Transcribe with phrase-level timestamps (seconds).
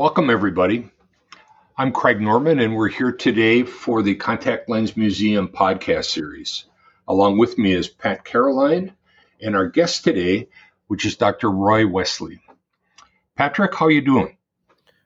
[0.00, 0.90] Welcome, everybody.
[1.76, 6.64] I'm Craig Norman, and we're here today for the Contact Lens Museum podcast series.
[7.06, 8.94] Along with me is Pat Caroline,
[9.42, 10.48] and our guest today,
[10.86, 11.50] which is Dr.
[11.50, 12.40] Roy Wesley.
[13.36, 14.38] Patrick, how are you doing?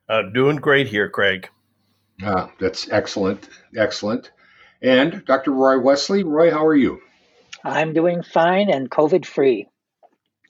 [0.08, 1.48] Uh, doing great here, Craig.
[2.24, 4.30] Uh, that's excellent, excellent.
[4.80, 5.50] And Dr.
[5.50, 7.00] Roy Wesley, Roy, how are you?
[7.64, 9.66] I'm doing fine and COVID free.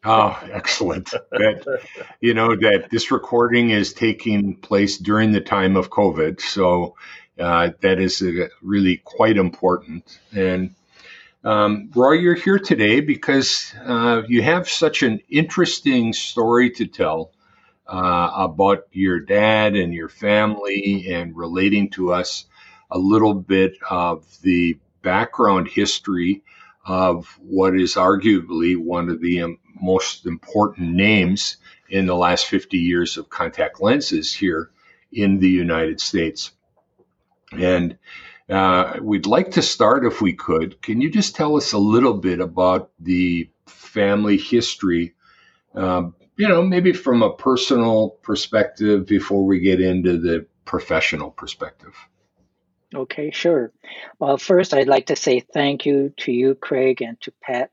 [0.04, 1.10] Oh, excellent.
[1.30, 1.80] that,
[2.20, 6.40] you know, that this recording is taking place during the time of COVID.
[6.40, 6.96] So
[7.38, 10.18] uh, that is uh, really quite important.
[10.32, 10.74] And
[11.44, 17.32] um, Roy, you're here today because uh, you have such an interesting story to tell
[17.86, 22.46] uh, about your dad and your family and relating to us
[22.90, 26.42] a little bit of the background history
[26.86, 31.56] of what is arguably one of the most important names
[31.88, 34.70] in the last 50 years of contact lenses here
[35.12, 36.52] in the United States.
[37.52, 37.98] And
[38.48, 40.82] uh, we'd like to start, if we could.
[40.82, 45.14] Can you just tell us a little bit about the family history?
[45.74, 51.94] Um, you know, maybe from a personal perspective before we get into the professional perspective.
[52.94, 53.72] Okay, sure.
[54.18, 57.70] Well, first, I'd like to say thank you to you, Craig, and to Pat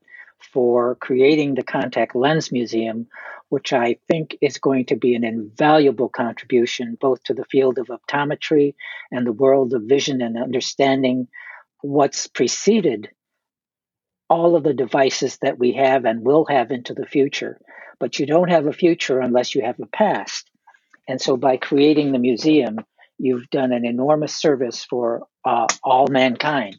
[0.53, 3.07] for creating the Contact Lens Museum,
[3.49, 7.87] which I think is going to be an invaluable contribution both to the field of
[7.87, 8.75] optometry
[9.11, 11.27] and the world of vision and understanding
[11.81, 13.09] what's preceded
[14.29, 17.59] all of the devices that we have and will have into the future.
[17.99, 20.49] But you don't have a future unless you have a past.
[21.07, 22.77] And so by creating the museum,
[23.17, 26.77] you've done an enormous service for uh, all mankind.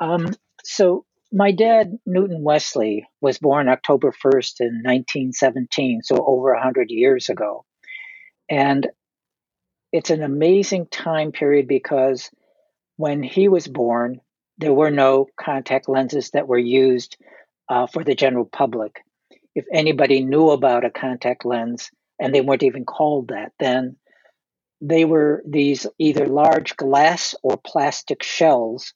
[0.00, 6.90] Um, so my dad, Newton Wesley, was born October 1st in 1917, so over 100
[6.90, 7.64] years ago.
[8.50, 8.86] And
[9.92, 12.30] it's an amazing time period because
[12.96, 14.20] when he was born,
[14.58, 17.16] there were no contact lenses that were used
[17.68, 19.02] uh, for the general public.
[19.54, 21.90] If anybody knew about a contact lens,
[22.20, 23.96] and they weren't even called that then,
[24.82, 28.92] they were these either large glass or plastic shells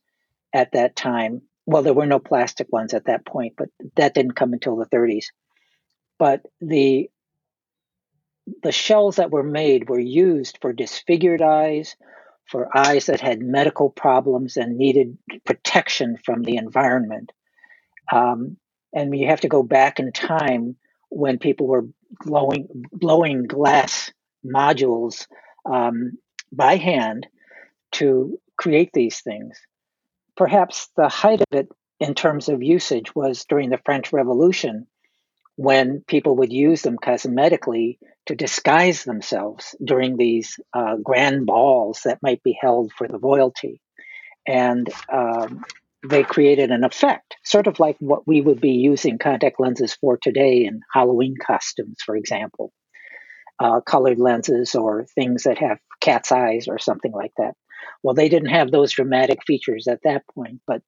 [0.53, 4.37] at that time well, there were no plastic ones at that point, but that didn't
[4.37, 5.27] come until the 30s.
[6.19, 7.11] But the
[8.63, 11.97] the shells that were made were used for disfigured eyes,
[12.45, 17.33] for eyes that had medical problems and needed protection from the environment.
[18.13, 18.57] Um,
[18.93, 20.77] and you have to go back in time
[21.09, 21.87] when people were
[22.25, 24.13] blowing blowing glass
[24.45, 25.27] modules
[25.69, 26.13] um,
[26.53, 27.27] by hand
[27.93, 29.59] to create these things.
[30.37, 34.87] Perhaps the height of it in terms of usage was during the French Revolution
[35.57, 42.23] when people would use them cosmetically to disguise themselves during these uh, grand balls that
[42.23, 43.81] might be held for the royalty.
[44.47, 45.65] And um,
[46.07, 50.19] they created an effect, sort of like what we would be using contact lenses for
[50.19, 52.73] today in Halloween costumes, for example,
[53.59, 57.55] uh, colored lenses or things that have cat's eyes or something like that.
[58.03, 60.83] Well, they didn't have those dramatic features at that point, but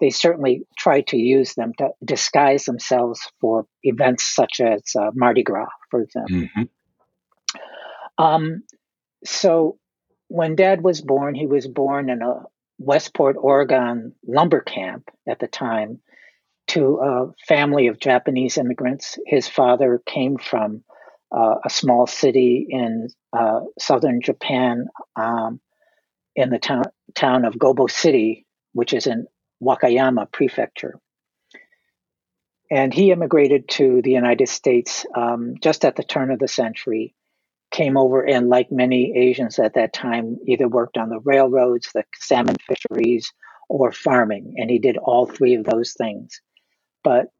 [0.00, 5.42] they certainly tried to use them to disguise themselves for events such as uh, Mardi
[5.42, 6.36] Gras, for example.
[6.36, 6.62] Mm-hmm.
[8.24, 8.62] Um,
[9.24, 9.78] so
[10.28, 12.42] when dad was born, he was born in a
[12.78, 16.00] Westport, Oregon lumber camp at the time
[16.68, 19.18] to a family of Japanese immigrants.
[19.26, 20.84] His father came from
[21.34, 25.60] uh, a small city in uh, southern Japan um,
[26.38, 26.84] in the town,
[27.16, 29.26] town of Gobo City, which is in
[29.60, 31.00] Wakayama Prefecture.
[32.70, 37.16] And he immigrated to the United States um, just at the turn of the century,
[37.72, 42.04] came over and, like many Asians at that time, either worked on the railroads, the
[42.14, 43.32] salmon fisheries,
[43.68, 44.54] or farming.
[44.58, 46.40] And he did all three of those things.
[47.02, 47.32] But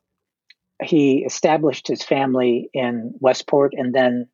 [0.83, 4.29] he established his family in Westport and then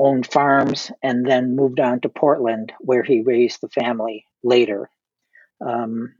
[0.00, 4.88] owned farms, and then moved on to Portland, where he raised the family later.
[5.64, 6.14] Um,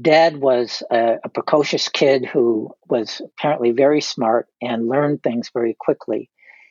[0.00, 5.76] Dad was a, a, precocious kid who was apparently very smart and learned things very
[5.78, 6.30] quickly.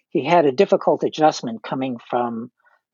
[0.09, 2.51] He had a difficult adjustment coming from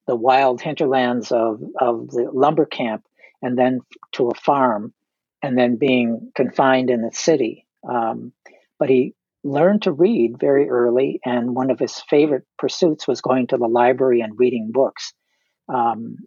[0.07, 3.05] the wild hinterlands of, of the lumber camp
[3.41, 3.81] and then
[4.13, 4.93] to a farm
[5.41, 7.65] and then being confined in the city.
[7.87, 8.33] Um,
[8.77, 9.13] but he
[9.43, 13.67] learned to read very early, and one of his favorite pursuits was going to the
[13.67, 15.13] library and reading books.
[15.67, 16.17] Um,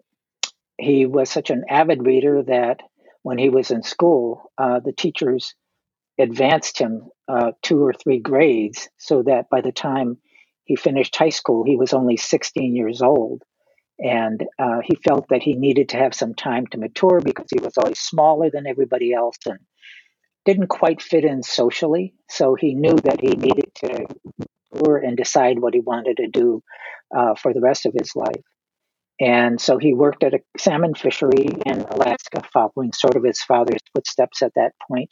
[0.78, 2.80] he was such an avid reader that
[3.22, 5.54] when he was in school, uh, the teachers
[6.18, 10.18] advanced him uh, two or three grades so that by the time
[10.64, 13.42] he finished high school, he was only 16 years old.
[13.98, 17.60] And uh, he felt that he needed to have some time to mature because he
[17.60, 19.58] was always smaller than everybody else and
[20.44, 22.14] didn't quite fit in socially.
[22.28, 24.06] So he knew that he needed to
[24.72, 26.62] mature and decide what he wanted to do
[27.16, 28.42] uh, for the rest of his life.
[29.20, 33.80] And so he worked at a salmon fishery in Alaska, following sort of his father's
[33.94, 35.10] footsteps at that point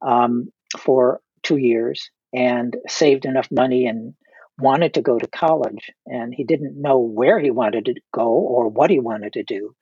[0.00, 0.48] um,
[0.78, 4.14] for two years and saved enough money and
[4.58, 5.90] wanted to go to college.
[6.06, 9.74] And he didn't know where he wanted to go or what he wanted to do.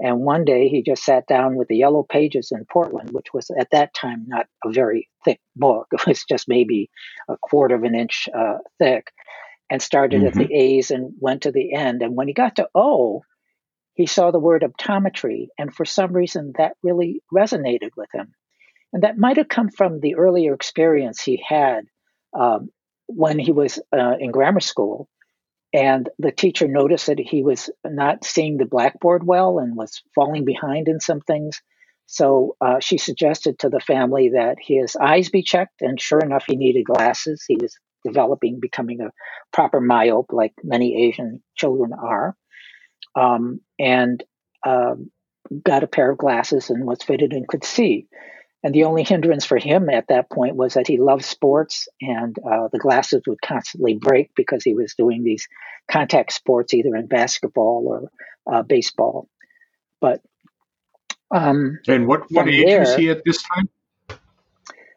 [0.00, 3.50] And one day he just sat down with the Yellow Pages in Portland, which was
[3.58, 5.88] at that time not a very thick book.
[5.92, 6.90] It was just maybe
[7.28, 9.12] a quarter of an inch uh, thick
[9.70, 10.26] and started mm-hmm.
[10.26, 10.52] at the mm-hmm.
[10.52, 12.02] A's and went to the end.
[12.02, 13.22] And when he got to O,
[13.94, 15.46] he saw the word optometry.
[15.58, 18.34] And for some reason, that really resonated with him.
[18.92, 21.84] And that might have come from the earlier experience he had
[22.38, 22.70] um,
[23.06, 25.08] when he was uh, in grammar school.
[25.74, 30.44] And the teacher noticed that he was not seeing the blackboard well and was falling
[30.44, 31.60] behind in some things.
[32.06, 35.82] So uh, she suggested to the family that his eyes be checked.
[35.82, 37.44] And sure enough, he needed glasses.
[37.48, 39.10] He was developing, becoming a
[39.52, 42.36] proper myope, like many Asian children are,
[43.16, 44.22] um, and
[44.64, 44.94] uh,
[45.64, 48.06] got a pair of glasses and was fitted and could see.
[48.64, 52.34] And the only hindrance for him at that point was that he loved sports, and
[52.38, 55.46] uh, the glasses would constantly break because he was doing these
[55.86, 58.10] contact sports, either in basketball or
[58.50, 59.28] uh, baseball.
[60.00, 60.22] But
[61.30, 63.68] um, and what what age there, was he at this time?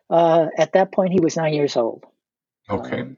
[0.10, 2.06] Uh, at that point, he was nine years old.
[2.70, 3.02] Okay.
[3.02, 3.18] Um,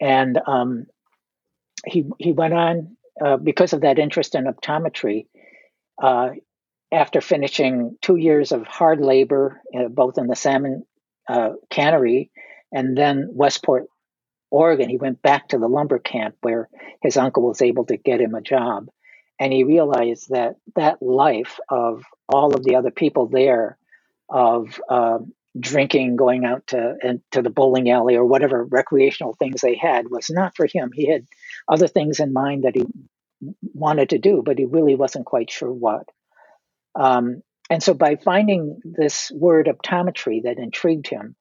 [0.00, 0.86] and um,
[1.84, 5.26] he he went on uh, because of that interest in optometry.
[6.92, 10.84] Uh, after finishing two years of hard labor, uh, both in the salmon
[11.28, 12.30] uh, cannery
[12.72, 13.86] and then Westport,
[14.50, 16.68] Oregon, he went back to the lumber camp where
[17.02, 18.88] his uncle was able to get him a job.
[19.40, 23.76] And he realized that that life of all of the other people there,
[24.28, 29.60] of um, drinking, going out to and to the bowling alley or whatever recreational things
[29.60, 30.90] they had was not for him.
[30.92, 31.26] He had
[31.68, 32.84] other things in mind that he
[33.72, 36.08] wanted to do, but he really wasn't quite sure what.
[36.94, 41.34] Um, and so, by finding this word optometry that intrigued him,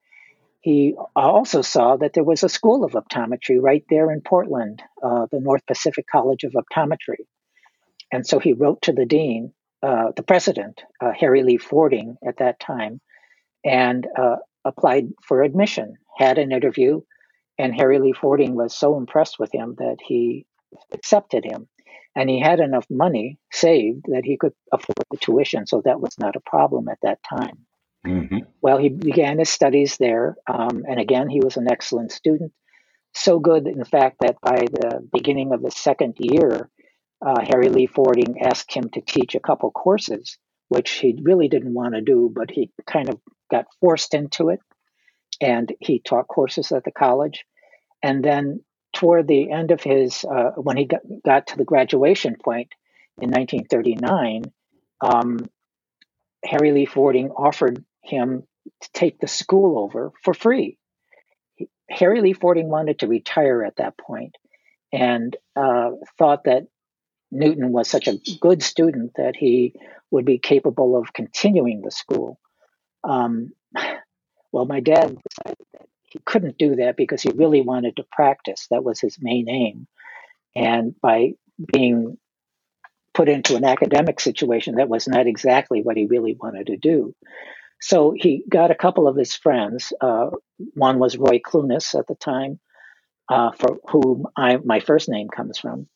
[0.61, 5.27] he also saw that there was a school of optometry right there in Portland, uh,
[5.29, 7.25] the North Pacific College of Optometry.
[8.13, 12.37] And so he wrote to the dean, uh, the president, uh, Harry Lee Fording, at
[12.37, 13.01] that time,
[13.65, 17.01] and uh, applied for admission, had an interview,
[17.57, 20.45] and Harry Lee Fording was so impressed with him that he
[20.93, 21.67] accepted him.
[22.15, 26.17] And he had enough money saved that he could afford the tuition, so that was
[26.19, 27.65] not a problem at that time.
[28.05, 28.39] Mm-hmm.
[28.61, 32.51] Well, he began his studies there, um, and again, he was an excellent student.
[33.13, 36.69] So good, in fact, that by the beginning of his second year,
[37.25, 40.37] uh, Harry Lee Fording asked him to teach a couple courses,
[40.67, 43.19] which he really didn't want to do, but he kind of
[43.49, 44.59] got forced into it,
[45.39, 47.45] and he taught courses at the college.
[48.01, 48.63] And then
[48.93, 52.69] toward the end of his, uh, when he got, got, to the graduation point
[53.21, 54.45] in 1939,
[55.01, 55.39] um,
[56.45, 58.43] Harry Lee Fording offered him
[58.81, 60.77] to take the school over for free.
[61.55, 64.35] He, Harry Lee Fording wanted to retire at that point
[64.91, 66.67] and uh, thought that
[67.31, 69.73] Newton was such a good student that he
[70.11, 72.39] would be capable of continuing the school.
[73.03, 73.51] Um,
[74.51, 78.67] well, my dad decided that he couldn't do that because he really wanted to practice.
[78.69, 79.87] That was his main aim.
[80.55, 81.31] And by
[81.71, 82.19] being
[83.15, 87.15] put into an academic situation, that was not exactly what he really wanted to do.
[87.81, 89.91] So he got a couple of his friends.
[89.99, 90.29] Uh,
[90.75, 92.59] one was Roy Clunas at the time,
[93.27, 95.87] uh, for whom I, my first name comes from,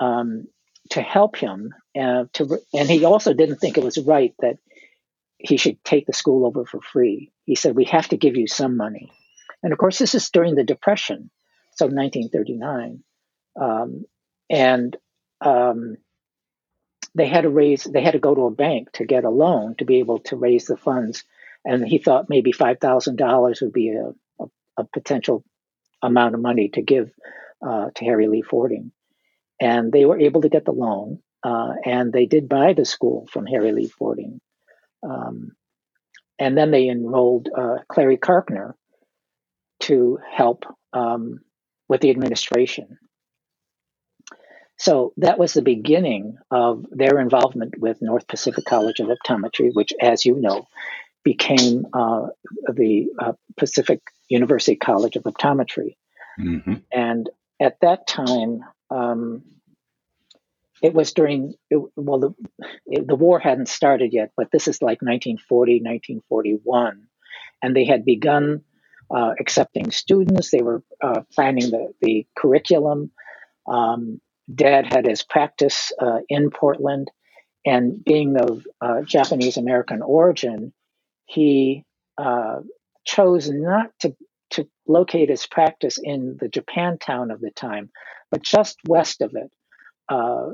[0.00, 0.48] um,
[0.90, 1.72] to help him.
[1.96, 4.58] Uh, to and he also didn't think it was right that
[5.38, 7.30] he should take the school over for free.
[7.44, 9.12] He said, We have to give you some money.
[9.62, 11.30] And of course, this is during the Depression,
[11.76, 13.02] so 1939.
[13.60, 14.04] Um,
[14.48, 14.96] and
[15.40, 15.96] um,
[17.14, 19.74] they had to raise, they had to go to a bank to get a loan
[19.78, 21.24] to be able to raise the funds.
[21.64, 24.12] And he thought maybe $5,000 would be a,
[24.42, 24.46] a,
[24.78, 25.44] a, potential
[26.02, 27.10] amount of money to give
[27.66, 28.92] uh, to Harry Lee Fording.
[29.60, 33.28] And they were able to get the loan, uh, and they did buy the school
[33.30, 34.40] from Harry Lee Fording.
[35.02, 35.52] Um,
[36.38, 38.72] and then they enrolled uh, Clary Karpner
[39.90, 41.40] to help um,
[41.88, 42.98] with the administration.
[44.78, 49.92] So that was the beginning of their involvement with North Pacific College of Optometry, which,
[50.00, 50.66] as you know,
[51.24, 52.28] became uh,
[52.72, 55.96] the uh, Pacific University College of Optometry.
[56.38, 56.74] Mm-hmm.
[56.92, 57.28] And
[57.60, 59.42] at that time, um,
[60.82, 62.30] it was during it, well the
[62.86, 67.02] it, the war hadn't started yet, but this is like 1940, 1941,
[67.62, 68.62] and they had begun
[69.10, 70.50] uh, accepting students.
[70.50, 73.10] They were uh, planning the the curriculum.
[73.66, 74.20] Um,
[74.52, 77.10] Dad had his practice uh, in Portland,
[77.64, 80.72] and being of uh, Japanese American origin,
[81.26, 81.84] he
[82.18, 82.60] uh,
[83.04, 84.16] chose not to
[84.50, 87.90] to locate his practice in the Japantown of the time,
[88.30, 89.52] but just west of it,
[90.08, 90.48] uh,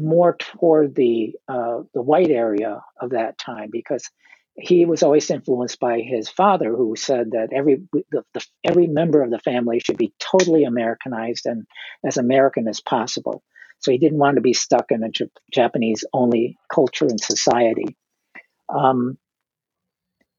[0.00, 4.08] more toward the the white area of that time, because
[4.56, 9.22] he was always influenced by his father, who said that every the, the, every member
[9.22, 11.66] of the family should be totally Americanized and
[12.04, 13.42] as American as possible.
[13.78, 17.96] So he didn't want to be stuck in a J- Japanese only culture and society.
[18.68, 19.16] Um,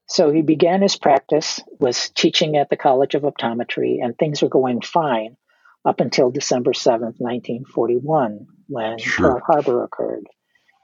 [0.08, 4.50] so he began his practice, was teaching at the College of Optometry, and things were
[4.50, 5.38] going fine
[5.86, 9.32] up until December 7th, 1941, when sure.
[9.32, 10.28] Pearl Harbor occurred.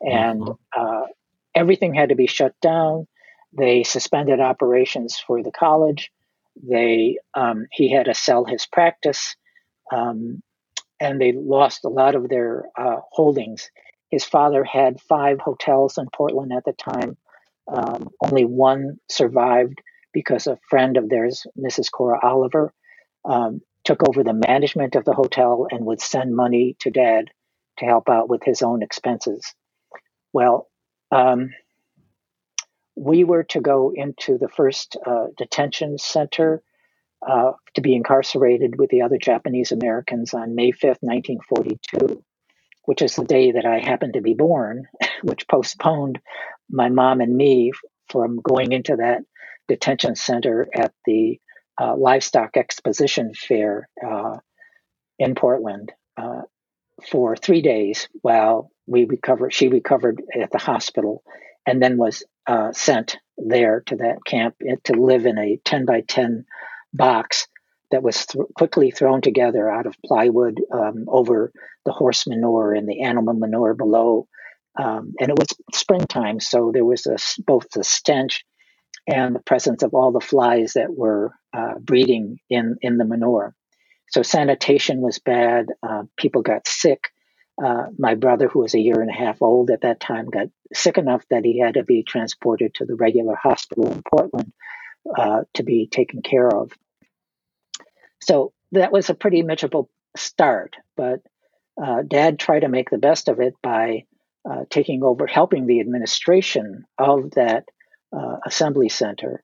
[0.01, 0.81] And mm-hmm.
[0.81, 1.07] uh,
[1.53, 3.07] everything had to be shut down.
[3.53, 6.11] They suspended operations for the college.
[6.61, 9.35] They um, he had to sell his practice,
[9.91, 10.41] um,
[10.99, 13.69] and they lost a lot of their uh, holdings.
[14.09, 17.17] His father had five hotels in Portland at the time.
[17.67, 19.81] Um, only one survived
[20.13, 21.91] because a friend of theirs, Mrs.
[21.91, 22.73] Cora Oliver,
[23.25, 27.25] um, took over the management of the hotel and would send money to dad
[27.77, 29.53] to help out with his own expenses.
[30.33, 30.67] Well,
[31.11, 31.51] um,
[32.97, 36.61] we were to go into the first uh, detention center
[37.27, 42.23] uh, to be incarcerated with the other Japanese Americans on May 5th, 1942
[42.87, 44.87] which is the day that I happened to be born,
[45.21, 46.19] which postponed
[46.71, 47.73] my mom and me
[48.09, 49.23] from going into that
[49.67, 51.37] detention center at the
[51.79, 54.37] uh, livestock exposition fair uh,
[55.19, 56.43] in Portland uh,
[57.11, 59.53] for three days while we recovered.
[59.53, 61.23] She recovered at the hospital
[61.67, 65.85] and then was uh, sent there to that camp eh, to live in a 10
[65.85, 66.45] by 10
[66.93, 67.47] box
[67.91, 71.51] that was th- quickly thrown together out of plywood um, over
[71.85, 74.27] the horse manure and the animal manure below.
[74.79, 78.45] Um, and it was springtime, so there was a, both the stench
[79.07, 83.55] and the presence of all the flies that were uh, breeding in, in the manure.
[84.09, 85.67] So sanitation was bad.
[85.83, 87.05] Uh, people got sick.
[87.63, 90.47] Uh, my brother, who was a year and a half old at that time, got
[90.73, 94.53] sick enough that he had to be transported to the regular hospital in Portland
[95.17, 96.71] uh, to be taken care of.
[98.21, 101.21] So that was a pretty miserable start, but
[101.81, 104.03] uh, Dad tried to make the best of it by
[104.49, 107.65] uh, taking over, helping the administration of that
[108.15, 109.43] uh, assembly center.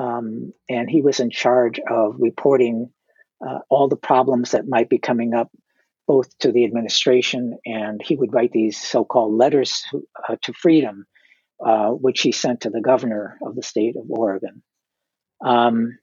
[0.00, 2.90] Um, and he was in charge of reporting
[3.70, 5.50] all the problems that might be coming up,
[6.10, 10.52] both to the administration, and he would write these so called letters to, uh, to
[10.52, 11.06] freedom,
[11.64, 14.60] uh, which he sent to the governor of the state of Oregon.
[15.40, 15.96] Um,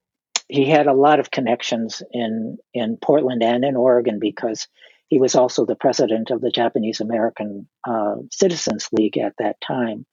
[0.47, 4.69] he had a lot of connections in in Portland and in Oregon because
[5.09, 10.05] he was also the president of the Japanese American uh, Citizens League at that time,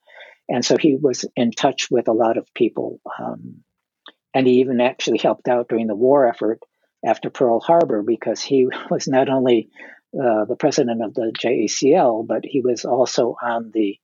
[0.49, 2.99] and so he was in touch with a lot of people.
[3.17, 3.63] Um,
[4.33, 6.59] and he even actually helped out during the war effort
[7.05, 9.69] after Pearl Harbor because he was not only
[10.13, 13.97] uh, the president of the JACL, but he was also on the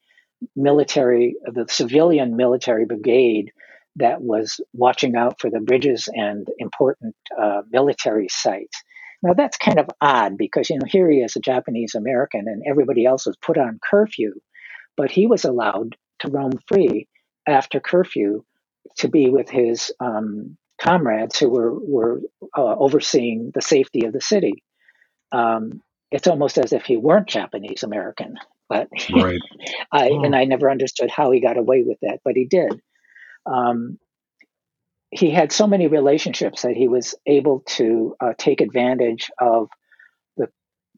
[0.56, 3.52] military, the civilian military brigade
[3.98, 8.82] that was watching out for the bridges and important uh, military sites.
[9.22, 12.64] Now that's kind of odd because you know here he is a Japanese American and
[12.68, 14.34] everybody else was put on curfew,
[14.98, 17.08] but he was allowed to roam free
[17.48, 18.44] after curfew
[18.98, 22.22] to be with his um, comrades who were were
[22.58, 24.64] uh, overseeing the safety of the city.
[25.32, 28.36] Um, it's almost as if he weren't Japanese American,
[28.68, 29.40] but right.
[29.92, 30.24] I oh.
[30.24, 32.82] and I never understood how he got away with that, but he did
[33.46, 33.98] um,
[35.12, 39.70] he had so many relationships that he was able to uh, take advantage of
[40.38, 40.48] the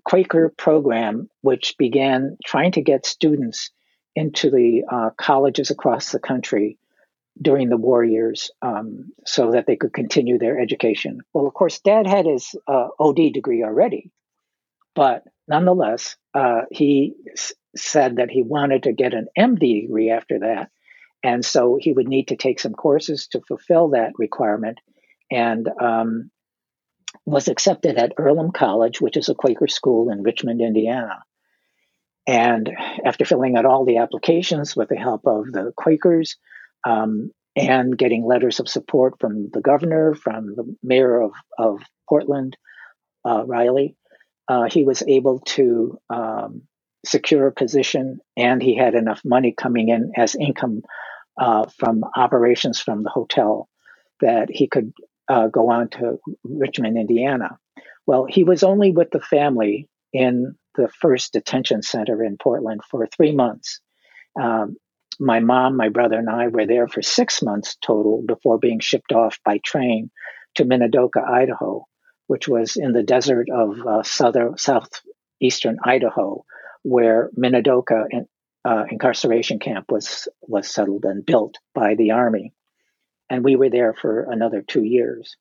[0.05, 3.71] Quaker program, which began trying to get students
[4.15, 6.77] into the uh, colleges across the country
[7.41, 11.19] during the war years um, so that they could continue their education.
[11.33, 14.11] Well, of course, dad had his uh, OD degree already,
[14.95, 20.39] but nonetheless, uh, he s- said that he wanted to get an MD degree after
[20.39, 20.69] that
[21.23, 24.79] and so he would need to take some courses to fulfill that requirement
[25.31, 26.29] and um,
[27.25, 31.23] was accepted at Earlham College, which is a Quaker school in Richmond, Indiana.
[32.27, 32.69] And
[33.05, 36.35] after filling out all the applications with the help of the Quakers,
[36.85, 42.57] um, and getting letters of support from the governor, from the mayor of, of Portland,
[43.25, 43.95] uh, Riley,
[44.47, 46.63] uh, he was able to um,
[47.05, 50.81] secure a position and he had enough money coming in as income
[51.39, 53.67] uh, from operations from the hotel
[54.21, 54.93] that he could
[55.29, 57.57] uh, go on to Richmond, Indiana.
[58.05, 63.07] Well, he was only with the family in the first detention center in Portland for
[63.07, 63.79] three months.
[64.39, 64.75] Um,
[65.19, 69.11] my mom, my brother, and I were there for six months total before being shipped
[69.11, 70.11] off by train
[70.55, 71.85] to Minidoka, Idaho,
[72.27, 76.45] which was in the desert of uh, southern southeastern Idaho,
[76.83, 78.27] where Minidoka in,
[78.65, 82.53] uh, incarceration camp was was settled and built by the army,
[83.29, 85.35] and we were there for another two years.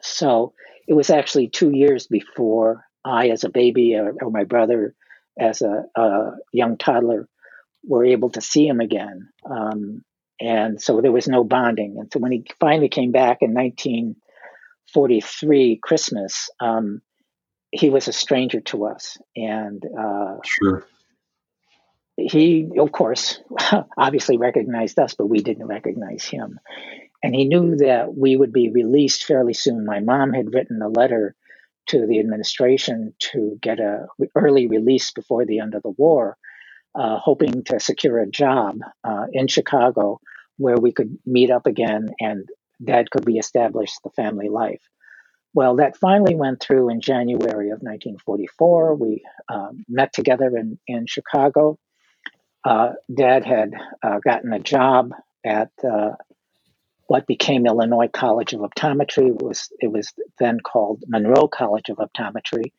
[0.00, 0.54] So
[0.86, 4.94] it was actually two years before I, as a baby, or, or my brother,
[5.38, 7.28] as a, a, young toddler,
[7.84, 9.28] were able to see him again.
[9.44, 10.02] Um,
[10.40, 11.98] and so there was no bonding.
[11.98, 17.02] And so when he finally came back in 1943 Christmas, um,
[17.70, 20.86] he was a stranger to us, and uh, sure.
[22.18, 23.40] He, of course,
[23.96, 26.60] obviously recognized us, but we didn't recognize him.
[27.22, 29.86] And he knew that we would be released fairly soon.
[29.86, 31.34] My mom had written a letter
[31.86, 36.36] to the administration to get a early release before the end of the war,
[36.94, 40.20] uh, hoping to secure a job uh, in Chicago
[40.58, 42.48] where we could meet up again and
[42.82, 44.82] Dad could reestablish the family life.
[45.54, 48.94] Well, that finally went through in January of 1944.
[48.94, 49.22] We
[49.52, 51.78] um, met together in, in Chicago.
[52.64, 53.72] Uh, Dad had
[54.02, 55.10] uh, gotten a job
[55.44, 56.12] at uh,
[57.06, 59.28] what became Illinois College of Optometry.
[59.28, 62.72] It was, it was then called Monroe College of Optometry.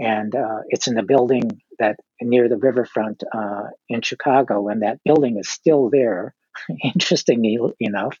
[0.00, 4.68] And uh, it's in the building that near the riverfront uh, in Chicago.
[4.68, 6.34] And that building is still there,
[6.82, 8.18] interestingly enough.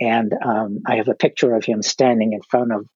[0.00, 2.88] And um, I have a picture of him standing in front of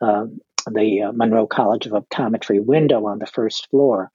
[0.00, 0.40] um,
[0.70, 4.10] the uh, Monroe College of Optometry window on the first floor,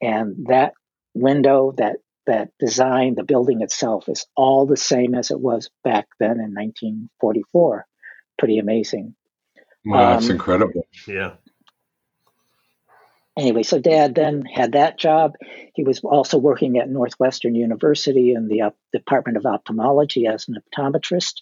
[0.00, 0.72] and that
[1.14, 6.06] window, that that design, the building itself is all the same as it was back
[6.20, 7.86] then in 1944.
[8.38, 9.14] Pretty amazing.
[9.84, 10.86] Wow, that's um, incredible.
[11.06, 11.34] Yeah.
[13.38, 15.36] Anyway, so Dad then had that job.
[15.72, 21.34] He was also working at Northwestern University in the Department of Ophthalmology as an optometrist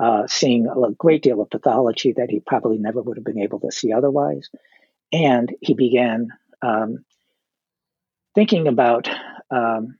[0.00, 3.60] uh, seeing a great deal of pathology that he probably never would have been able
[3.60, 4.48] to see otherwise.
[5.12, 6.28] And he began
[6.62, 7.04] um,
[8.34, 9.08] thinking about
[9.50, 9.98] um,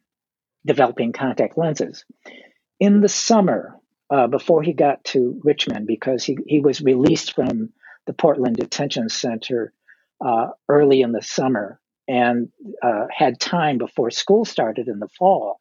[0.65, 2.05] developing contact lenses.
[2.79, 3.77] In the summer,
[4.11, 7.71] uh, before he got to Richmond, because he, he was released from
[8.07, 9.73] the Portland Detention Center
[10.25, 12.49] uh, early in the summer and
[12.83, 15.59] uh, had time before school started in the fall.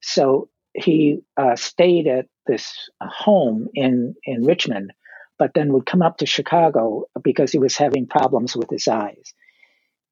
[0.00, 4.92] So he uh, stayed at this home in in Richmond,
[5.38, 9.34] but then would come up to Chicago because he was having problems with his eyes.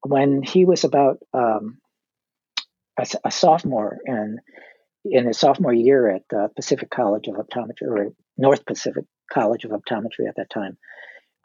[0.05, 1.79] When he was about um,
[2.97, 4.39] a, a, sophomore and
[5.05, 9.71] in his sophomore year at the Pacific College of Optometry or North Pacific College of
[9.71, 10.77] Optometry at that time,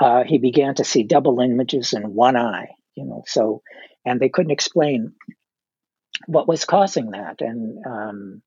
[0.00, 2.68] uh, he began to see double images in one eye.
[2.94, 3.62] You know, so
[4.04, 5.12] and they couldn't explain
[6.26, 8.42] what was causing that, and um,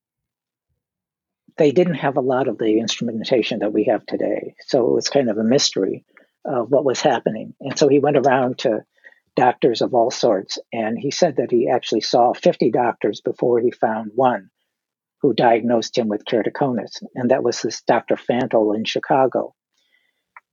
[1.56, 4.54] they didn't have a lot of the instrumentation that we have today.
[4.66, 6.04] So it was kind of a mystery
[6.44, 7.54] of what was happening.
[7.60, 8.84] And so he went around to
[9.36, 10.58] doctors of all sorts.
[10.72, 14.50] And he said that he actually saw 50 doctors before he found one
[15.20, 17.02] who diagnosed him with keratoconus.
[17.14, 18.16] And that was this Dr.
[18.16, 19.54] Fantle in Chicago.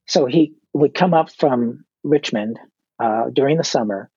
[0.07, 2.59] So he would come up from Richmond
[2.99, 4.09] uh, during the summer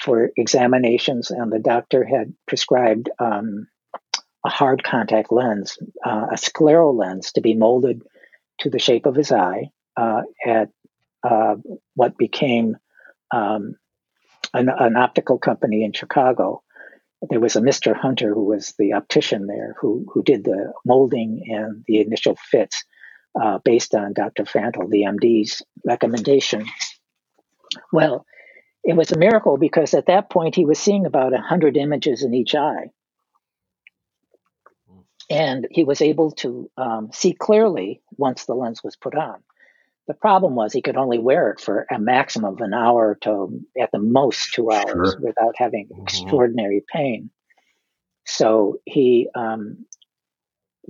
[0.00, 3.66] for examinations, and the doctor had prescribed um,
[4.44, 8.02] a hard contact lens, uh, a scleral lens, to be molded
[8.60, 10.70] to the shape of his eye uh, at
[11.22, 11.56] uh,
[11.94, 12.76] what became
[13.30, 13.74] um,
[14.54, 16.62] an, an, optical company in Chicago.
[17.28, 17.94] There was a Mr.
[17.94, 22.84] Hunter who was the optician there who, who did the molding and the initial fits
[23.40, 24.44] uh, based on Dr.
[24.44, 26.66] Fantle, the MD's recommendation.
[27.92, 28.24] Well,
[28.82, 32.34] it was a miracle because at that point he was seeing about 100 images in
[32.34, 32.90] each eye
[35.30, 39.36] and he was able to um, see clearly once the lens was put on.
[40.08, 43.60] The problem was he could only wear it for a maximum of an hour to
[43.80, 45.20] at the most two hours sure.
[45.20, 46.02] without having mm-hmm.
[46.02, 47.30] extraordinary pain.
[48.26, 49.86] So he um,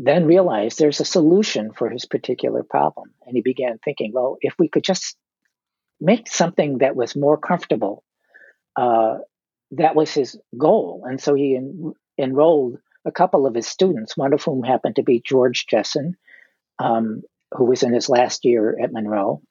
[0.02, 3.12] then realized there's a solution for his particular problem.
[3.26, 5.16] And he began thinking, well, if we could just
[6.00, 8.02] make something that was more comfortable,
[8.76, 9.18] uh,
[9.72, 11.04] that was his goal.
[11.06, 15.02] And so he en- enrolled a couple of his students, one of whom happened to
[15.02, 16.14] be George Jessen,
[16.78, 19.42] um, who was in his last year at Monroe,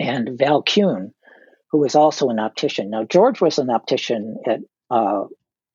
[0.00, 1.14] and Val Kuhn,
[1.70, 2.90] who was also an optician.
[2.90, 5.26] Now, George was an optician at uh,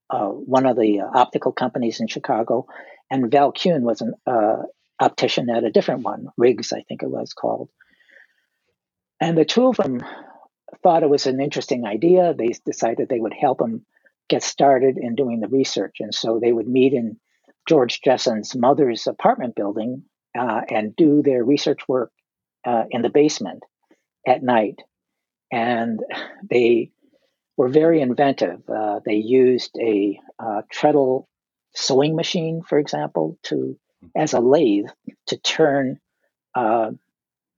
[0.10, 2.68] uh, one of the optical companies in Chicago,
[3.10, 4.64] and Val Kuhn was an uh,
[5.00, 7.70] optician at a different one, Riggs, I think it was called.
[9.20, 10.02] And the two of them
[10.84, 12.34] thought it was an interesting idea.
[12.34, 13.86] They decided they would help him
[14.30, 15.98] get started in doing the research.
[16.00, 17.18] And so they would meet in
[17.68, 20.04] George Jessen's mother's apartment building
[20.38, 22.12] uh, and do their research work
[22.66, 23.64] uh, in the basement
[24.28, 24.80] at night.
[25.52, 26.00] And
[26.50, 26.92] they
[27.58, 28.62] were very inventive.
[28.70, 31.29] Uh, they used a uh, treadle
[31.76, 33.78] sewing machine, for example, to
[34.16, 34.88] as a lathe
[35.28, 36.00] to turn
[36.56, 36.92] uh,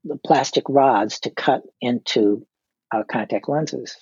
[0.03, 2.45] the plastic rods to cut into
[2.93, 3.97] uh, contact lenses.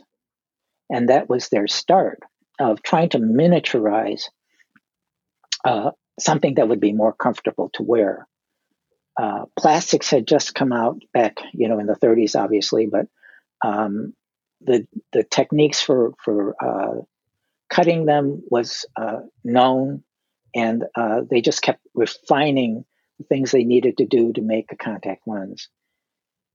[0.90, 2.20] And that was their start
[2.60, 4.24] of trying to miniaturize
[5.64, 8.28] uh, something that would be more comfortable to wear.
[9.22, 13.08] Uh, plastics had just come out back, you know, in the 30s, obviously, but
[13.64, 14.14] um,
[14.62, 17.02] the the techniques for for uh,
[17.70, 20.04] cutting them was uh, known,
[20.56, 22.86] and uh, they just kept refining
[23.18, 25.70] the things they needed to do to make a contact lens.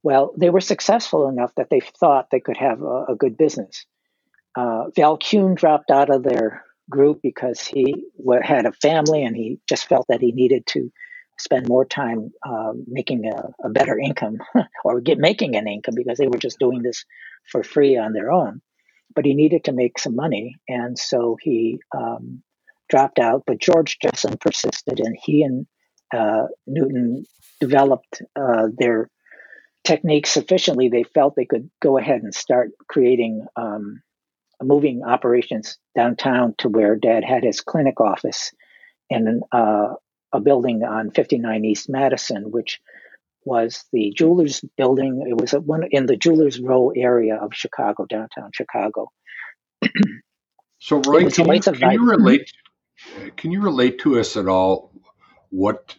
[0.03, 3.87] Well, they were successful enough that they thought they could have a, a good business.
[4.57, 8.05] Uh, Val Kuhn dropped out of their group because he
[8.43, 10.93] had a family and he just felt that he needed to
[11.39, 14.39] spend more time uh, making a, a, better income
[14.85, 17.05] or get making an income because they were just doing this
[17.51, 18.61] for free on their own.
[19.15, 22.43] But he needed to make some money, and so he um,
[22.89, 23.45] dropped out.
[23.47, 25.67] But George Jessen persisted, and he and
[26.13, 27.25] uh, Newton
[27.61, 29.09] developed uh, their
[29.85, 34.03] techniques sufficiently, they felt they could go ahead and start creating um,
[34.63, 38.53] moving operations downtown to where Dad had his clinic office
[39.11, 39.95] in uh,
[40.33, 42.81] a building on 59 East Madison, which
[43.45, 45.27] was the Jewelers Building.
[45.29, 49.11] It was one in the Jewelers Row area of Chicago, downtown Chicago.
[50.79, 52.53] so, Roy, can, you, can you relate?
[53.37, 54.93] Can you relate to us at all
[55.51, 55.95] what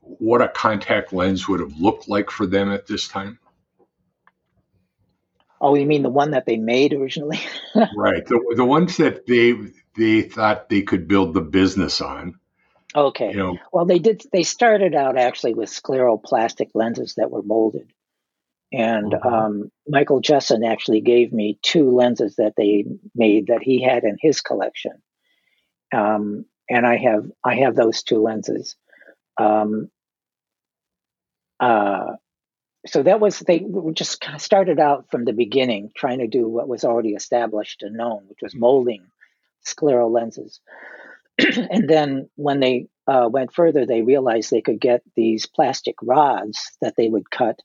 [0.00, 3.38] what a contact lens would have looked like for them at this time?
[5.60, 7.40] Oh, you mean the one that they made originally?
[7.96, 9.54] right, the the ones that they
[9.96, 12.38] they thought they could build the business on.
[12.96, 13.30] Okay.
[13.30, 14.22] You know, well, they did.
[14.32, 17.92] They started out actually with scleroplastic lenses that were molded,
[18.72, 19.26] and mm-hmm.
[19.26, 24.16] um, Michael Jessen actually gave me two lenses that they made that he had in
[24.20, 24.92] his collection,
[25.92, 28.76] um, and I have I have those two lenses.
[29.38, 29.90] Um,
[31.58, 32.12] uh,
[32.86, 36.84] so that was they just started out from the beginning trying to do what was
[36.84, 39.04] already established and known, which was molding
[39.66, 40.60] scleral lenses.
[41.70, 46.76] and then when they uh, went further, they realized they could get these plastic rods
[46.80, 47.60] that they would cut,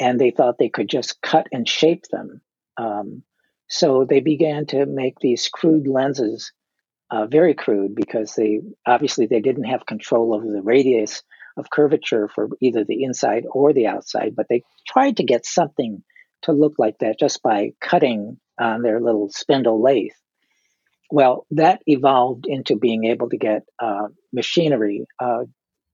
[0.00, 2.40] and they thought they could just cut and shape them.
[2.76, 3.22] Um,
[3.68, 6.52] so they began to make these crude lenses,
[7.10, 11.22] uh, very crude, because they obviously they didn't have control over the radius
[11.56, 16.02] of curvature for either the inside or the outside, but they tried to get something
[16.42, 20.12] to look like that just by cutting on their little spindle lathe.
[21.10, 25.06] Well, that evolved into being able to get uh, machinery.
[25.20, 25.44] Uh,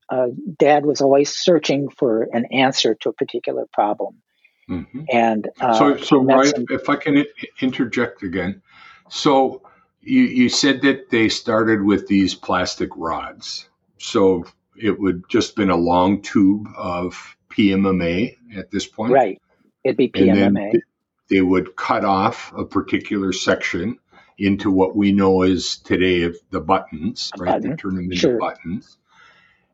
[0.08, 4.22] uh, Dad was always searching for an answer to a particular problem.
[4.68, 5.04] Mm-hmm.
[5.10, 7.24] And uh, so, so Ryan, if I can
[7.60, 8.62] interject again,
[9.08, 9.62] so
[10.00, 13.68] you, you said that they started with these plastic rods.
[13.98, 14.44] So
[14.76, 19.12] it would just been a long tube of PMMA at this point.
[19.12, 19.40] Right.
[19.84, 20.80] It'd be PMMA.
[21.28, 23.98] they would cut off a particular section
[24.38, 27.52] into what we know as today of the buttons, right?
[27.52, 27.70] Button.
[27.70, 28.38] They turn them into sure.
[28.38, 28.98] buttons.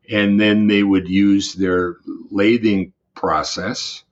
[0.09, 1.97] And then they would use their
[2.31, 4.03] lathing process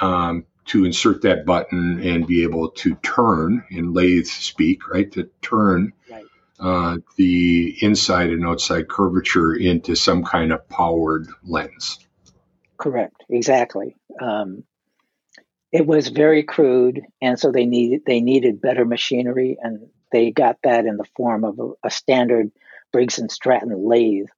[0.00, 5.10] um, to insert that button and be able to turn in lathe speak, right?
[5.12, 6.24] To turn right
[6.62, 11.98] uh, the inside and outside curvature into some kind of powered lens.
[12.78, 13.96] Correct, exactly.
[14.20, 14.62] Um,
[15.72, 20.58] it was very crude, and so they needed they needed better machinery, and they got
[20.62, 22.52] that in the form of a, a standard
[22.92, 24.28] Briggs and Stratton lathe,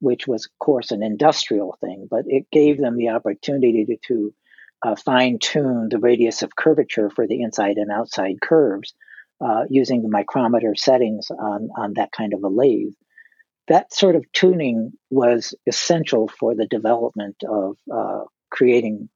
[0.00, 4.34] which was, of course, an industrial thing, but it gave them the opportunity to, to
[4.82, 8.94] uh, fine tune the radius of curvature for the inside and outside curves
[9.40, 12.92] uh, using the micrometer settings on, on that kind of a lathe.
[13.68, 19.08] That sort of tuning was essential for the development of uh, creating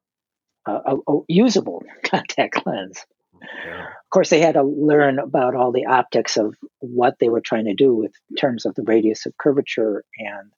[0.65, 3.05] a, a, usable contact lens.
[3.41, 3.81] Yeah.
[3.81, 7.65] Of course, they had to learn about all the optics of what they were trying
[7.65, 10.51] to do with terms of the radius of curvature and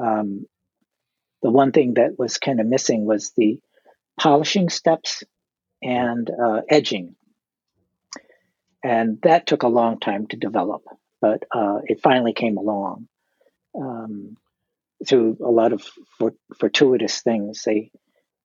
[0.00, 0.46] um,
[1.42, 3.58] the one thing that was kind of missing was the
[4.18, 5.24] polishing steps
[5.82, 7.16] and uh, edging.
[8.84, 10.82] And that took a long time to develop,
[11.20, 13.08] but uh, it finally came along
[13.78, 14.36] um,
[15.06, 15.84] through a lot of
[16.18, 17.62] for, fortuitous things.
[17.64, 17.90] They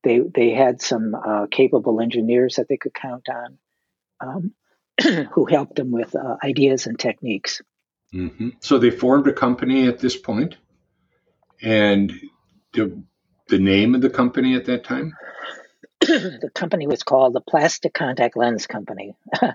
[0.02, 3.58] they they had some uh, capable engineers that they could count on,
[4.20, 4.52] um,
[5.32, 7.60] who helped them with uh, ideas and techniques.
[8.14, 8.50] Mm-hmm.
[8.60, 10.56] So they formed a company at this point,
[11.62, 12.12] and
[12.72, 13.02] the
[13.48, 15.12] the name of the company at that time.
[16.00, 19.14] the company was called the Plastic Contact Lens Company.
[19.42, 19.54] okay,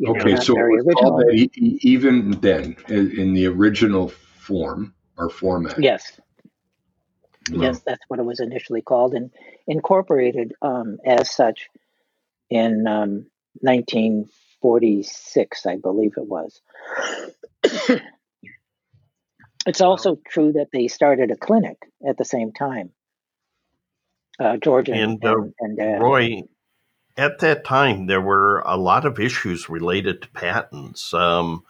[0.00, 0.54] know, so
[1.32, 5.82] even then, in the original form or format.
[5.82, 6.20] Yes.
[7.50, 9.30] Yes, that's what it was initially called, and
[9.66, 11.68] incorporated um, as such
[12.50, 13.26] in um,
[13.60, 16.60] 1946, I believe it was.
[19.66, 22.90] it's also true that they started a clinic at the same time
[24.38, 26.42] uh, Georgia and, uh, and, and uh, Roy.
[27.16, 31.12] At that time, there were a lot of issues related to patents.
[31.12, 31.64] Um,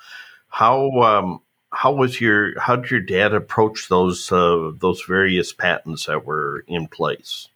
[0.49, 1.41] how um,
[1.73, 6.65] how was your how did your dad approach those uh, those various patents that were
[6.69, 7.49] in place?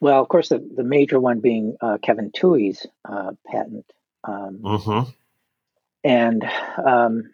[0.00, 3.86] Well, of course, the, the major one being uh, Kevin Tuohy's uh, patent.
[4.24, 5.10] Um, mm-hmm.
[6.02, 6.44] And
[6.84, 7.30] um,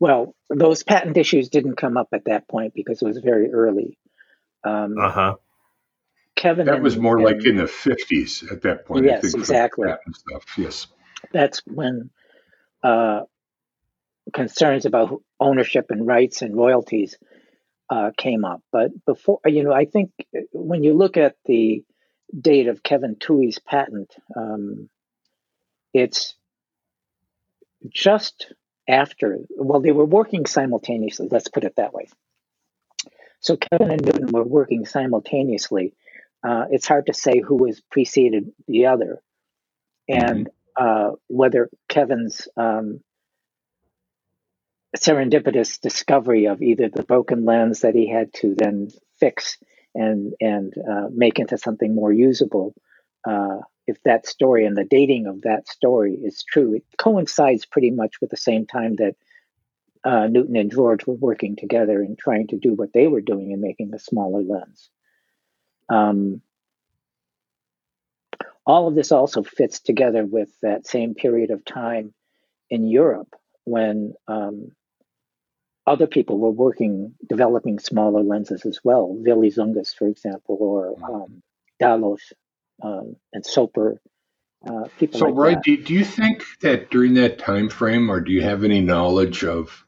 [0.00, 3.96] Well, those patent issues didn't come up at that point because it was very early.
[4.62, 5.34] Um, uh huh.
[6.44, 6.66] Kevin.
[6.66, 9.06] That and, was more and, like in the fifties at that point.
[9.06, 9.88] Yes, exactly.
[10.12, 10.44] Stuff.
[10.58, 10.86] Yes.
[11.32, 12.10] That's when
[12.82, 13.20] uh,
[14.34, 17.16] concerns about ownership and rights and royalties
[17.88, 18.60] uh, came up.
[18.70, 20.10] But before, you know, I think
[20.52, 21.82] when you look at the
[22.38, 24.90] date of Kevin Tuohy's patent, um,
[25.94, 26.34] it's
[27.88, 28.52] just
[28.86, 32.06] after, well, they were working simultaneously, let's put it that way.
[33.40, 35.94] So Kevin and Newton were working simultaneously.
[36.46, 39.22] Uh, it's hard to say who was preceded the other,
[40.08, 43.00] and uh, whether Kevin's um,
[44.96, 49.56] serendipitous discovery of either the broken lens that he had to then fix
[49.94, 52.74] and and uh, make into something more usable
[53.26, 57.90] uh, if that story and the dating of that story is true, it coincides pretty
[57.90, 59.14] much with the same time that
[60.04, 63.50] uh, Newton and George were working together and trying to do what they were doing
[63.50, 64.90] in making a smaller lens.
[65.88, 66.40] Um,
[68.66, 72.14] all of this also fits together with that same period of time
[72.70, 74.72] in Europe when um,
[75.86, 79.08] other people were working, developing smaller lenses as well.
[79.08, 81.42] Willy for example, or um,
[81.80, 82.32] Dallos
[82.82, 84.00] um, and Soper.
[84.66, 88.20] Uh, people so, like Roy, do, do you think that during that time frame, or
[88.20, 89.84] do you have any knowledge of,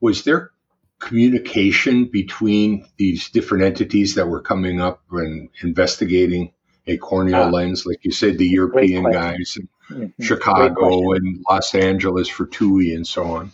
[0.00, 0.50] was there
[0.98, 6.52] communication between these different entities that were coming up and investigating
[6.86, 10.22] a corneal uh, lens, like you said, the European guys in mm-hmm.
[10.22, 13.52] Chicago and Los Angeles for Tuohy and so on?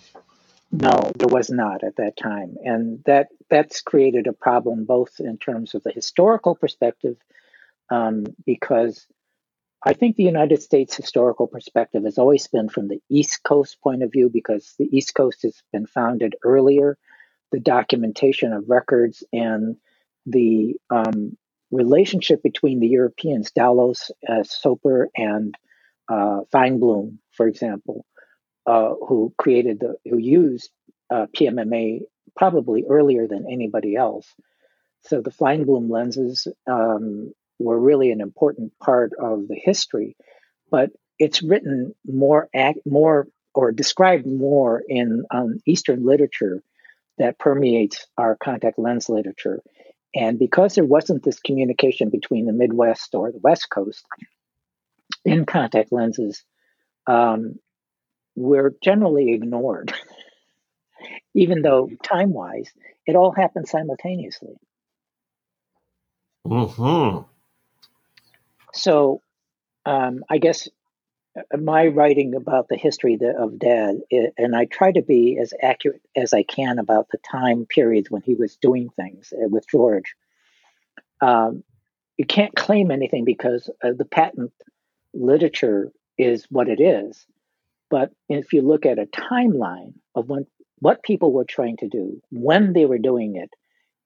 [0.70, 5.38] No, there was not at that time, and that that's created a problem both in
[5.38, 7.16] terms of the historical perspective
[7.90, 9.06] um, because
[9.84, 14.02] I think the United States historical perspective has always been from the East Coast point
[14.02, 16.98] of view because the East Coast has been founded earlier.
[17.54, 19.76] The documentation of records and
[20.26, 21.36] the um,
[21.70, 25.54] relationship between the Europeans, Dallos, uh, Soper, and
[26.08, 28.06] uh, Feinbloom, for example,
[28.66, 30.68] uh, who created the, who used
[31.10, 32.00] uh, PMMA
[32.36, 34.26] probably earlier than anybody else.
[35.02, 40.16] So the Feinbloom lenses um, were really an important part of the history,
[40.72, 40.90] but
[41.20, 42.48] it's written more
[42.84, 46.60] more or described more in um, Eastern literature
[47.18, 49.62] that permeates our contact lens literature.
[50.14, 54.04] And because there wasn't this communication between the Midwest or the West Coast
[55.24, 56.44] in contact lenses,
[57.06, 57.58] um,
[58.36, 59.92] we're generally ignored,
[61.34, 62.70] even though time wise,
[63.06, 64.54] it all happened simultaneously.
[66.46, 67.22] Mm-hmm.
[68.72, 69.20] So,
[69.86, 70.68] um, I guess
[71.58, 73.96] my writing about the history of Dad,
[74.38, 78.22] and I try to be as accurate as I can about the time periods when
[78.22, 80.14] he was doing things uh, with George.
[81.20, 81.64] Um,
[82.16, 84.52] you can't claim anything because uh, the patent
[85.12, 87.26] literature is what it is.
[87.90, 90.46] But if you look at a timeline of when
[90.78, 93.50] what people were trying to do, when they were doing it,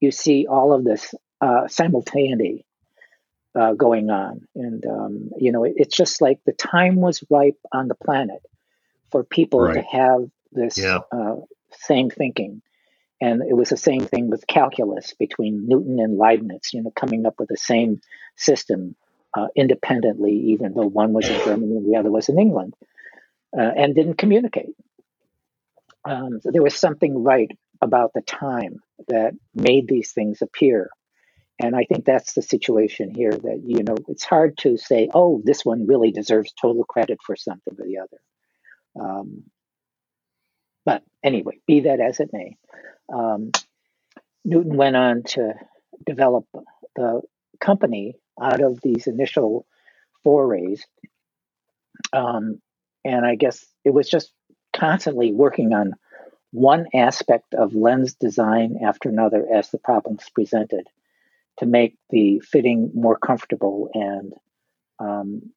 [0.01, 2.65] you see all of this uh, simultaneity
[3.59, 4.47] uh, going on.
[4.55, 8.43] And, um, you know, it, it's just like the time was ripe on the planet
[9.11, 9.75] for people right.
[9.75, 10.99] to have this yeah.
[11.11, 11.37] uh,
[11.73, 12.63] same thinking.
[13.21, 17.27] And it was the same thing with calculus between Newton and Leibniz, you know, coming
[17.27, 18.01] up with the same
[18.37, 18.95] system
[19.37, 22.75] uh, independently, even though one was in Germany and the other was in England,
[23.59, 24.77] uh, and didn't communicate.
[26.05, 27.51] Um, so there was something right
[27.83, 30.91] about the time that made these things appear.
[31.61, 35.43] And I think that's the situation here that, you know, it's hard to say, oh,
[35.45, 39.05] this one really deserves total credit for something or the other.
[39.05, 39.45] Um,
[40.85, 42.57] but anyway, be that as it may,
[43.13, 43.51] um,
[44.45, 45.55] Newton went on to
[46.07, 46.47] develop
[46.95, 47.23] the
[47.61, 49.67] company out of these initial
[50.23, 50.87] forays.
[52.13, 52.61] Um,
[53.05, 54.33] and I guess it was just
[54.75, 55.95] constantly working on
[56.53, 60.87] one aspect of lens design after another as the problems presented
[61.59, 64.33] to make the fitting more comfortable and
[64.99, 65.53] um,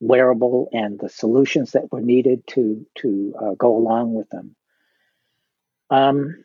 [0.00, 4.54] wearable and the solutions that were needed to to uh, go along with them.
[5.90, 6.44] Um,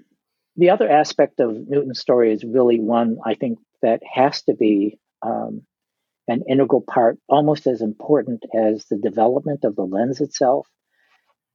[0.55, 4.97] the other aspect of Newton's story is really one I think that has to be
[5.21, 5.63] um,
[6.27, 10.67] an integral part, almost as important as the development of the lens itself,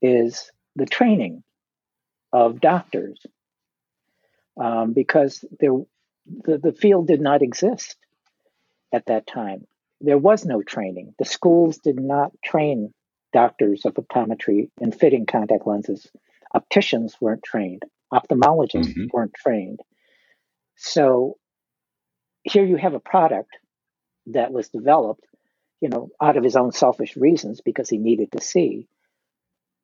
[0.02, 1.44] is the training
[2.32, 3.20] of doctors,
[4.60, 5.72] um, because there,
[6.26, 7.96] the, the field did not exist
[8.92, 9.66] at that time.
[10.00, 11.14] There was no training.
[11.18, 12.92] The schools did not train
[13.32, 16.06] doctors of optometry in fitting contact lenses.
[16.54, 17.82] Opticians weren't trained.
[18.12, 19.06] Ophthalmologists mm-hmm.
[19.12, 19.80] weren't trained.
[20.76, 21.37] So
[22.42, 23.50] here you have a product
[24.26, 25.24] that was developed,
[25.80, 28.88] you know, out of his own selfish reasons because he needed to see.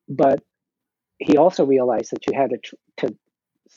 [0.07, 0.41] But
[1.17, 3.17] he also realized that you had to, tr- to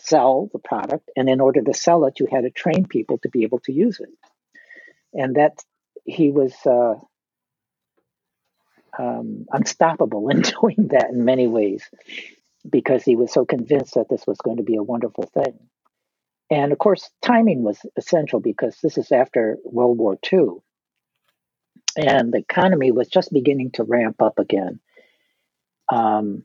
[0.02, 3.28] sell the product, and in order to sell it, you had to train people to
[3.28, 4.10] be able to use it.
[5.12, 5.62] And that
[6.04, 6.94] he was uh,
[8.98, 11.88] um, unstoppable in doing that in many ways
[12.68, 15.58] because he was so convinced that this was going to be a wonderful thing.
[16.50, 20.48] And of course, timing was essential because this is after World War II.
[21.96, 24.80] And the economy was just beginning to ramp up again.
[25.92, 26.44] Um,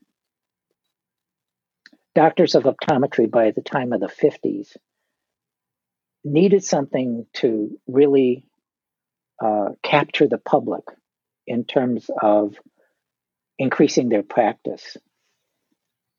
[2.20, 4.76] doctors of optometry by the time of the 50s
[6.26, 8.46] needed something to really
[9.42, 10.84] uh, capture the public
[11.48, 12.56] in terms of
[13.58, 14.98] increasing their practice.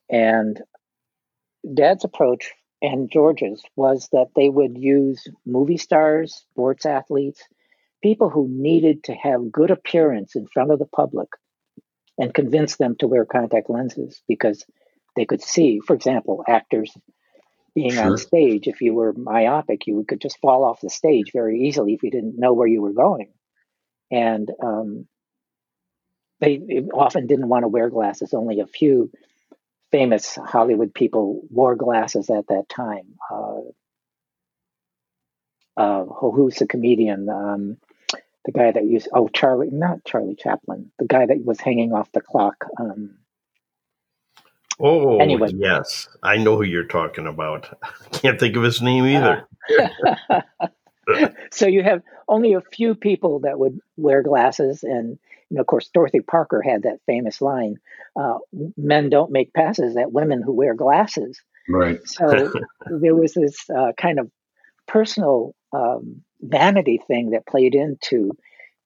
[0.08, 0.58] And
[1.70, 7.42] Dad's approach and George's was that they would use movie stars, sports athletes,
[8.02, 11.28] people who needed to have good appearance in front of the public
[12.16, 14.64] and convince them to wear contact lenses because
[15.16, 16.96] they could see, for example, actors
[17.74, 18.04] being sure.
[18.04, 18.66] on stage.
[18.66, 22.10] If you were myopic, you could just fall off the stage very easily if you
[22.10, 23.32] didn't know where you were going.
[24.10, 25.06] And um,
[26.40, 26.60] they
[26.92, 28.34] often didn't want to wear glasses.
[28.34, 29.10] Only a few
[29.92, 33.16] famous Hollywood people wore glasses at that time.
[33.30, 33.60] Uh,
[35.76, 37.28] uh, who's the comedian?
[37.28, 37.76] Um,
[38.44, 42.10] the guy that used oh Charlie, not Charlie Chaplin, the guy that was hanging off
[42.12, 42.64] the clock.
[42.78, 43.19] Um,
[44.80, 47.78] oh, anyway, yes, I know who you're talking about.
[47.82, 49.46] I can't think of his name either.
[50.28, 55.18] Uh, so you have only a few people that would wear glasses, and
[55.50, 57.76] you know, of course, Dorothy Parker had that famous line:
[58.18, 58.38] uh,
[58.76, 61.98] "Men don't make passes at women who wear glasses." Right.
[62.04, 62.52] So
[62.86, 64.30] there was this uh, kind of
[64.86, 68.32] personal um, vanity thing that played into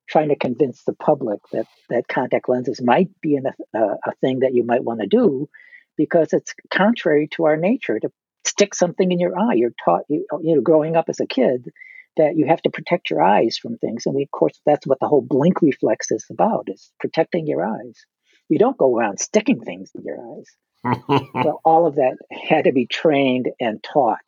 [0.06, 4.40] trying to convince the public that that contact lenses might be an, uh, a thing
[4.40, 5.48] that you might want to do
[5.96, 8.10] because it's contrary to our nature to
[8.46, 9.54] stick something in your eye.
[9.54, 11.70] You're taught, you, you know, growing up as a kid,
[12.16, 14.06] that you have to protect your eyes from things.
[14.06, 17.64] And we, of course, that's what the whole blink reflex is about: is protecting your
[17.64, 18.04] eyes.
[18.48, 20.56] You don't go around sticking things in your eyes.
[21.42, 24.18] so all of that had to be trained and taught.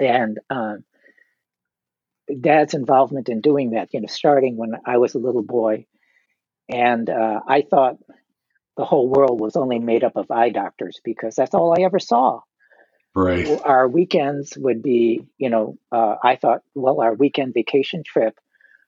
[0.00, 0.84] And um,
[2.40, 5.86] dad's involvement in doing that, you know, starting when I was a little boy.
[6.68, 7.98] And uh, I thought
[8.78, 11.98] the whole world was only made up of eye doctors because that's all I ever
[11.98, 12.40] saw.
[13.12, 13.60] Right.
[13.64, 18.38] Our weekends would be, you know, uh, I thought, well, our weekend vacation trip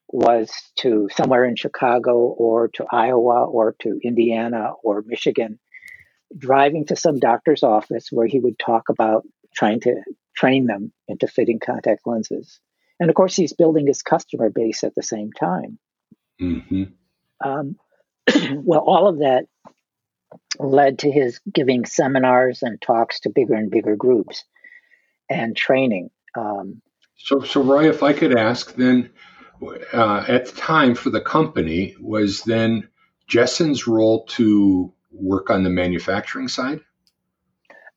[0.07, 5.59] was to somewhere in Chicago or to Iowa or to Indiana or Michigan,
[6.39, 9.27] driving to some doctor's office where he would talk about
[9.57, 10.03] trying to
[10.37, 12.61] train them into fitting contact lenses.
[13.01, 15.81] And of course, he's building his customer base at the same time.
[16.41, 16.85] Mm-hmm.
[17.45, 17.77] Um,
[18.63, 19.47] well, all of that
[20.59, 24.45] led to his giving seminars and talks to bigger and bigger groups
[25.29, 26.11] and training.
[26.37, 26.83] Um,
[27.17, 29.11] so, so Roy, if I could ask, then
[29.93, 32.89] uh, at the time for the company was then
[33.27, 36.81] Jessen's role to work on the manufacturing side?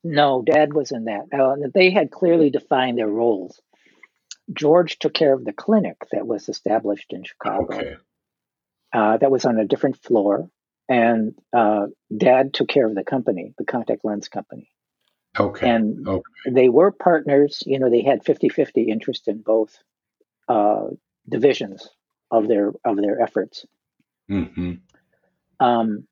[0.04, 1.28] No, Dad was in that.
[1.34, 3.60] Uh, they had clearly defined their roles.
[4.52, 7.74] George took care of the clinic that was established in Chicago.
[7.74, 7.96] Okay.
[8.92, 10.50] Uh, that was on a different floor,
[10.90, 14.70] and uh, Dad took care of the company, the contact lens company.
[15.40, 15.68] Okay.
[15.68, 16.24] And okay.
[16.52, 17.64] they were partners.
[17.66, 19.76] You know, they had 50-50 interest in both
[20.48, 20.88] uh,
[21.28, 21.90] divisions
[22.30, 23.66] of their of their efforts.
[24.30, 24.74] Mm-hmm.
[25.60, 26.08] Um,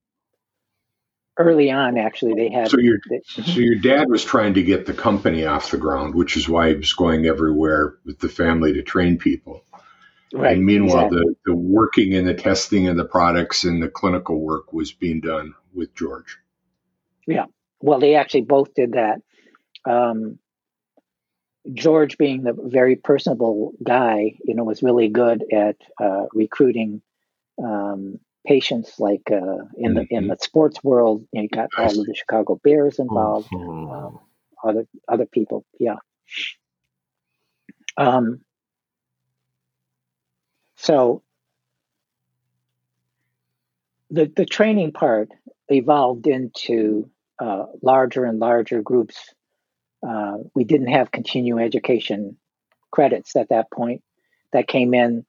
[1.38, 2.70] early on, actually, they had.
[2.70, 6.38] So your so your dad was trying to get the company off the ground, which
[6.38, 9.66] is why he was going everywhere with the family to train people.
[10.34, 10.56] Right.
[10.56, 11.36] And meanwhile, exactly.
[11.46, 15.20] the, the working and the testing of the products and the clinical work was being
[15.20, 16.38] done with George.
[17.28, 17.46] Yeah.
[17.82, 19.22] Well, they actually both did that.
[19.86, 20.40] Um,
[21.74, 27.02] George, being the very personable guy, you know, was really good at uh, recruiting
[27.64, 29.00] um, patients.
[29.00, 30.30] Like uh, in the in Mhm.
[30.30, 33.92] the sports world, you, know, you got all of the Chicago Bears involved, Mhm.
[33.94, 34.20] um,
[34.64, 35.66] other other people.
[35.80, 35.98] Yeah.
[37.98, 38.42] Um,
[40.82, 41.22] so
[44.10, 45.30] the the training part
[45.70, 47.08] evolved into
[47.40, 49.36] uh, larger and larger groups.
[50.08, 52.36] Uh, we didn't have continuing education
[52.90, 54.02] credits at that point.
[54.54, 55.24] That came in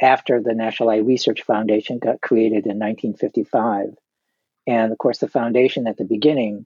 [0.00, 3.88] after the National Eye Research Foundation got created in 1955,
[4.66, 6.64] and of course, the foundation at the beginning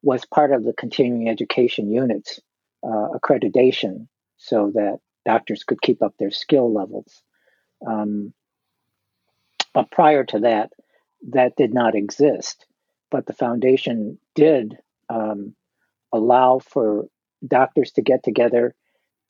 [0.00, 2.40] was part of the continuing education units
[2.84, 4.06] uh, accreditation,
[4.36, 7.23] so that doctors could keep up their skill levels.
[7.86, 8.32] Um,
[9.72, 10.72] but prior to that,
[11.30, 12.66] that did not exist.
[13.10, 14.76] But the foundation did
[15.08, 15.54] um,
[16.12, 17.06] allow for
[17.46, 18.74] doctors to get together,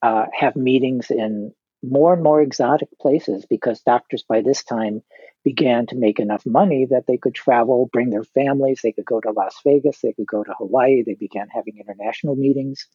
[0.02, 1.52] uh, have meetings in
[1.82, 5.02] more and more exotic places because doctors by this time
[5.44, 9.20] began to make enough money that they could travel, bring their families, they could go
[9.20, 12.86] to Las Vegas, they could go to Hawaii, they began having international meetings.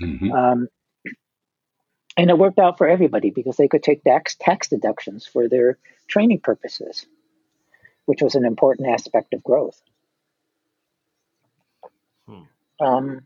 [0.00, 0.32] Mhm.
[0.32, 0.68] Um,
[2.20, 5.78] and it worked out for everybody because they could take tax, tax deductions for their
[6.06, 7.06] training purposes,
[8.04, 9.80] which was an important aspect of growth.
[12.28, 12.42] Hmm.
[12.78, 13.20] Um,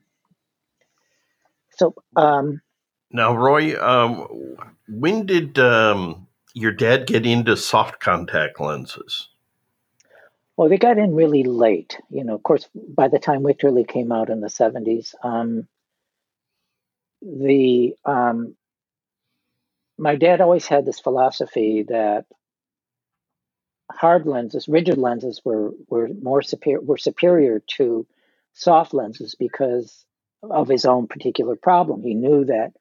[1.72, 2.61] so, um,
[3.11, 4.28] Now, Roy, um,
[4.86, 9.28] when did um, your dad get into soft contact lenses?
[10.57, 11.99] well, they got in really late.
[12.11, 15.66] You know, of course, by the time Wichterle came out in the 70s, um,
[17.20, 18.55] the um,
[19.99, 22.26] my dad always had this philosophy that
[23.92, 28.07] hard lenses, rigid lenses, were were more superior were superior to
[28.55, 30.05] soft lenses because
[30.42, 32.03] of his own particular problem.
[32.03, 32.72] He knew that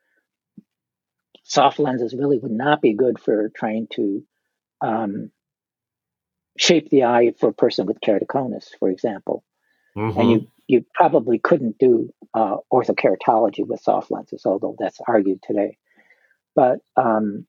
[1.44, 4.24] soft lenses really would not be good for trying to
[4.82, 5.32] um,
[6.58, 9.44] shape the eye for a person with keratoconus, for example.
[9.98, 10.18] Mhm.
[10.20, 15.78] And you you probably couldn't do uh, orthokeratology with soft lenses, although that's argued today.
[16.56, 17.46] But um,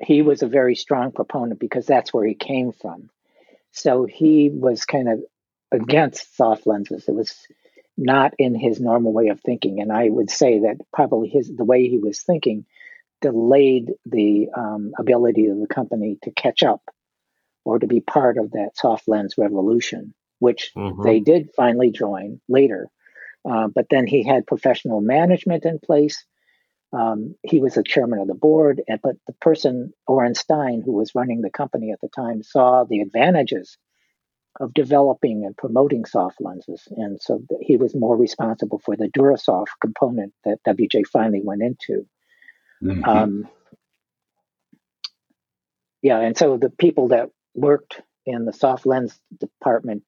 [0.00, 3.10] he was a very strong proponent because that's where he came from.
[3.72, 5.20] So he was kind of
[5.72, 7.04] against soft lenses.
[7.08, 7.34] It was
[7.96, 11.64] not in his normal way of thinking, and I would say that probably his the
[11.64, 12.64] way he was thinking
[13.20, 16.82] delayed the um, ability of the company to catch up
[17.64, 21.04] or to be part of that soft lens revolution, which Mhm.
[21.04, 22.88] they did finally join later.
[23.48, 26.24] Uh, but then he had professional management in place.
[26.92, 30.92] Um, he was the chairman of the board, and but the person Oren Stein, who
[30.92, 33.78] was running the company at the time, saw the advantages
[34.58, 39.68] of developing and promoting soft lenses, and so he was more responsible for the Durasoft
[39.80, 42.06] component that WJ finally went into.
[42.82, 43.06] Mhm.
[43.06, 43.48] Um,
[46.02, 50.02] yeah, and so the people that worked in the soft lens department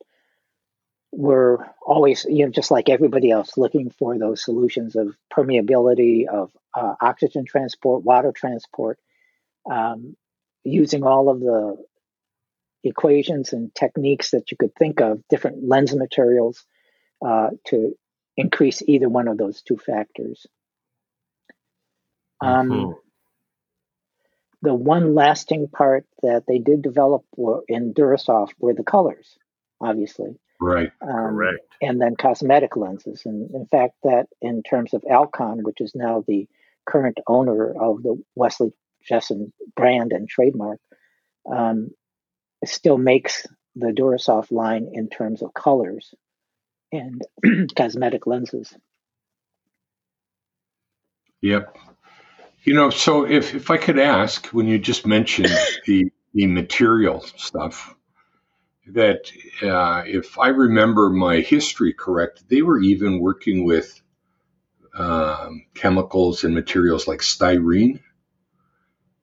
[1.12, 6.50] were always, you know, just like everybody else, looking for those solutions of permeability, of
[6.74, 8.98] uh, oxygen transport, water transport,
[9.70, 10.16] um,
[10.64, 11.76] using all of the
[12.82, 16.64] equations and techniques that you could think of, different lens materials,
[17.24, 17.94] uh, to
[18.36, 20.46] increase either one of those two factors.
[22.40, 22.98] Um, Mhm.
[24.62, 29.38] the one lasting part that they did develop were in Durasoft were the colors,
[29.80, 30.92] obviously, Right.
[31.00, 31.66] um, Correct.
[31.80, 33.22] and then cosmetic lenses.
[33.26, 36.48] And in fact, that in terms of Alcon, which is now the
[36.86, 38.72] current owner of the Wesley
[39.08, 40.78] Jessen brand and trademark,
[41.50, 41.90] um,
[42.64, 46.14] still makes the Durasoft line in terms of colors
[46.92, 47.22] and
[47.76, 48.72] cosmetic lenses.
[51.40, 51.76] Yep.
[52.62, 55.50] You know, so if, if I could ask, when you just mentioned
[55.86, 57.94] the the material stuff,
[58.88, 59.30] that
[59.62, 64.00] uh, if I remember my history correct, they were even working with
[64.94, 68.00] um, chemicals and materials like styrene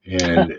[0.06, 0.54] and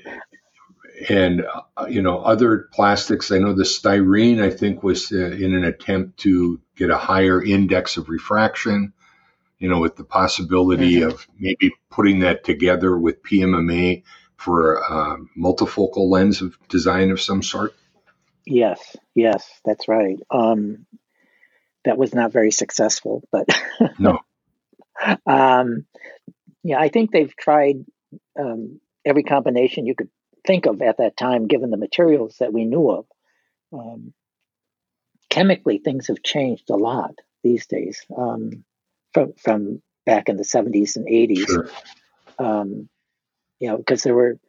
[1.09, 1.45] and
[1.77, 3.33] uh, you know other plastics.
[3.33, 7.43] I know the styrene I think was uh, in an attempt to get a higher
[7.43, 8.93] index of refraction.
[9.59, 11.11] You know, with the possibility mm-hmm.
[11.11, 14.05] of maybe putting that together with PMMA
[14.37, 17.75] for a um, multifocal lens of design of some sort.
[18.51, 20.19] Yes, yes, that's right.
[20.29, 20.87] Um,
[21.85, 23.47] that was not very successful, but
[23.99, 24.19] no.
[25.25, 25.87] um,
[26.65, 27.85] yeah, I think they've tried
[28.39, 30.11] um, every combination you could
[30.45, 33.07] think of at that time, given the materials that we knew of.
[33.73, 34.13] Um,
[35.29, 38.65] chemically, things have changed a lot these days um,
[39.15, 41.47] from from back in the 70s and 80s.
[41.47, 41.71] Sure.
[42.37, 42.89] Um,
[43.61, 44.41] you know, because there were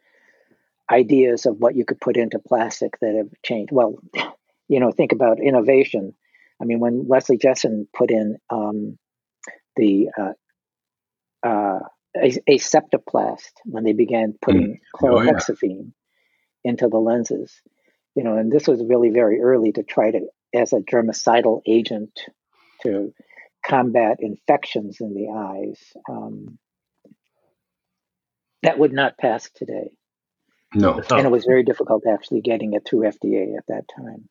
[0.90, 3.72] ideas of what you could put into plastic that have changed.
[3.72, 3.96] Well,
[4.68, 6.14] you know, think about innovation.
[6.60, 8.98] I mean, when Wesley Jessen put in um,
[9.76, 10.32] the uh,
[11.46, 11.80] uh,
[12.16, 15.00] Aseptoplast, when they began putting mm.
[15.00, 15.92] chlorhexidine oh,
[16.64, 16.70] yeah.
[16.70, 17.60] into the lenses,
[18.14, 20.20] you know, and this was really very early to try to,
[20.54, 22.20] as a germicidal agent,
[22.82, 23.12] to
[23.64, 25.80] combat infections in the eyes.
[26.08, 26.58] Um,
[28.62, 29.90] that would not pass today.
[30.74, 31.00] No.
[31.10, 34.28] And it was very difficult actually getting it through FDA at that time.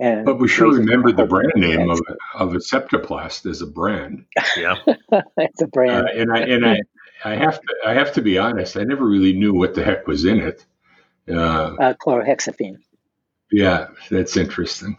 [0.00, 2.00] And but we sure remember the brand name of
[2.34, 4.24] of Aseptoplast as a brand.
[4.56, 4.74] Yeah,
[5.36, 6.08] it's a brand.
[6.08, 6.80] Uh, and I and I
[7.24, 8.76] I have to I have to be honest.
[8.76, 10.66] I never really knew what the heck was in it.
[11.28, 12.78] Uh, uh, chlorhexidine.
[13.52, 14.98] Yeah, that's interesting.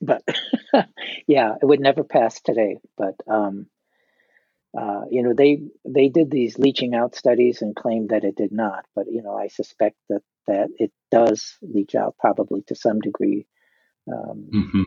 [0.00, 0.22] But
[1.26, 2.78] yeah, it would never pass today.
[2.96, 3.66] But um,
[4.78, 8.52] uh, you know, they they did these leaching out studies and claimed that it did
[8.52, 13.00] not, but you know, I suspect that that it does leach out probably to some
[13.00, 13.46] degree.
[14.10, 14.82] Um, mm-hmm.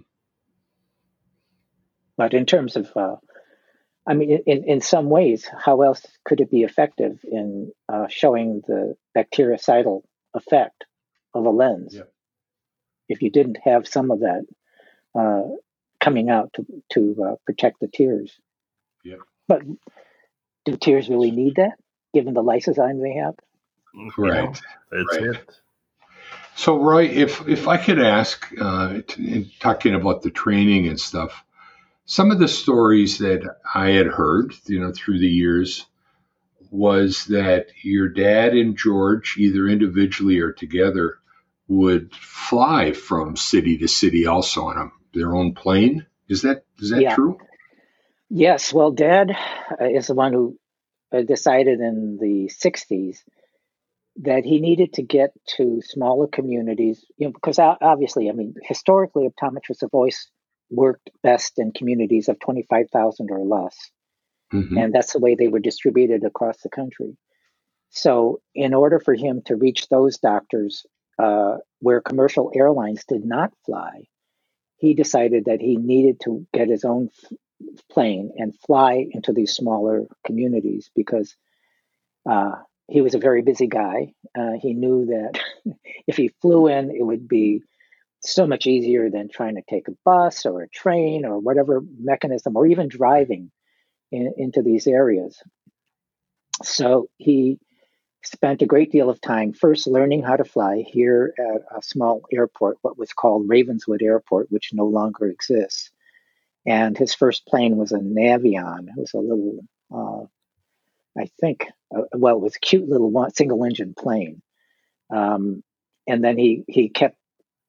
[2.16, 3.16] But in terms of, uh,
[4.08, 8.62] I mean, in in some ways, how else could it be effective in uh, showing
[8.66, 10.04] the bactericidal
[10.34, 10.86] effect
[11.34, 11.96] of a lens?
[11.96, 12.04] Yeah.
[13.10, 14.46] If you didn't have some of that
[15.14, 15.56] uh,
[16.00, 18.40] coming out to to uh, protect the tears.
[19.04, 19.18] Yeah.
[19.48, 19.62] But
[20.66, 21.74] do tears really need that,
[22.14, 23.36] given the lysozyme they have?
[24.18, 24.62] Right.
[24.92, 25.24] That's right.
[25.36, 25.50] it.
[26.56, 31.44] So, Roy, if if I could ask, uh, t- talking about the training and stuff,
[32.06, 35.86] some of the stories that I had heard, you know, through the years,
[36.70, 41.18] was that your dad and George, either individually or together,
[41.68, 46.06] would fly from city to city, also on a, their own plane.
[46.30, 47.16] Is that is that yeah.
[47.16, 47.38] true?
[48.36, 49.30] Yes, well, Dad
[49.80, 50.58] uh, is the one who
[51.16, 53.18] uh, decided in the 60s
[54.24, 59.30] that he needed to get to smaller communities, you know, because obviously, I mean, historically,
[59.30, 60.32] optometrists have always
[60.72, 63.78] worked best in communities of 25,000 or less.
[64.52, 64.80] Mm-hmm.
[64.80, 67.16] And that's the way they were distributed across the country.
[67.92, 70.88] So, in order for him to reach those doctors
[71.20, 74.06] uh, where commercial airlines did not fly,
[74.78, 77.10] he decided that he needed to get his own
[77.90, 81.36] plane and fly into these smaller communities because
[82.30, 82.56] uh,
[82.88, 84.14] he was a very busy guy.
[84.38, 85.40] Uh, he knew that
[86.08, 87.62] if he flew in, it would be
[88.22, 92.56] so much easier than trying to take a bus or a train or whatever mechanism
[92.56, 93.52] or even driving
[94.12, 95.42] in, into these areas.
[96.64, 97.60] So he
[98.24, 102.22] spent a great deal of time first learning how to fly here at a small
[102.32, 105.92] airport, what was called Ravenswood Airport, which no longer exists
[106.66, 108.88] and his first plane was a Navion.
[108.88, 109.60] It was a little,
[109.94, 114.42] uh, I think, uh, well, it was a cute little one, single engine plane.
[115.10, 115.64] Um,
[116.08, 117.18] and then he he kept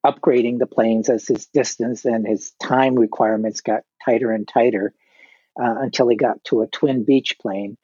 [0.05, 4.93] upgrading the planes as his distance and his time requirements got tighter and tighter
[5.61, 7.77] uh, until he got to a twin Beech plane,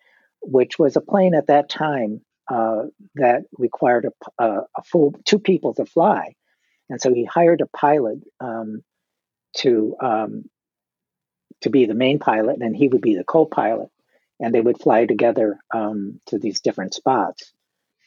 [0.42, 2.82] which was a plane at that time uh,
[3.14, 6.34] that required a, a, a, full two people to fly.
[6.88, 8.82] And so he hired a pilot um,
[9.58, 10.44] to um,
[11.62, 13.88] to be the main pilot, and he would be the co-pilot,
[14.38, 17.52] and they would fly together um, to these different spots.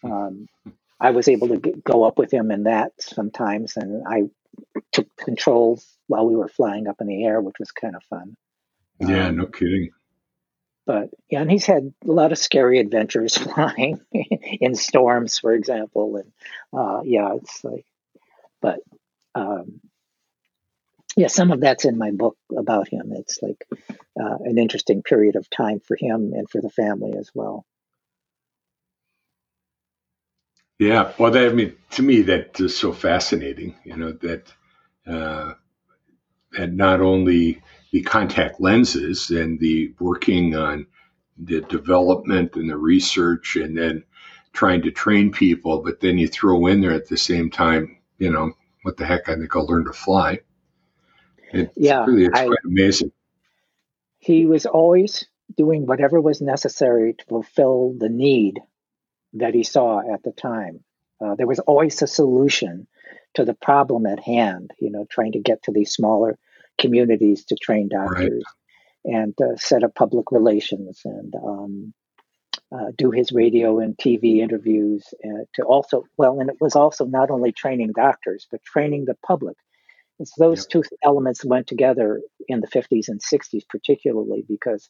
[0.03, 0.47] Um,
[0.99, 4.23] I was able to get, go up with him in that sometimes, and I
[4.91, 8.35] took controls while we were flying up in the air, which was kind of fun.
[8.99, 9.89] Yeah, um, no kidding.
[10.85, 16.17] But yeah, and he's had a lot of scary adventures flying in storms, for example,
[16.17, 16.31] and
[16.77, 17.85] uh, yeah, it's like,
[18.61, 18.79] but
[19.35, 19.79] um,
[21.15, 23.11] yeah, some of that's in my book about him.
[23.13, 23.65] It's like
[24.19, 27.65] uh, an interesting period of time for him and for the family as well.
[30.79, 33.75] Yeah, well, that, I mean, to me, that is so fascinating.
[33.83, 34.53] You know that
[35.05, 35.53] uh,
[36.51, 37.61] that not only
[37.91, 40.87] the contact lenses and the working on
[41.37, 44.03] the development and the research, and then
[44.51, 48.31] trying to train people, but then you throw in there at the same time, you
[48.31, 48.53] know,
[48.83, 49.29] what the heck?
[49.29, 50.39] I think I'll learn to fly.
[51.53, 53.11] It's Yeah, really, it's I quite amazing.
[54.19, 55.25] he was always
[55.57, 58.59] doing whatever was necessary to fulfill the need
[59.33, 60.83] that he saw at the time.
[61.21, 62.87] Uh, there was always a solution
[63.35, 66.37] to the problem at hand, you know, trying to get to these smaller
[66.79, 68.31] communities to train Right.
[68.31, 68.43] doctors
[69.05, 71.93] and uh, set up public relations and um,
[72.71, 77.05] uh, do his radio and TV interviews uh, to also, well, and it was also
[77.05, 79.57] not only training doctors, but training the public.
[80.25, 80.69] So those Yep.
[80.69, 84.89] two elements went together in the 50s and 60s, particularly because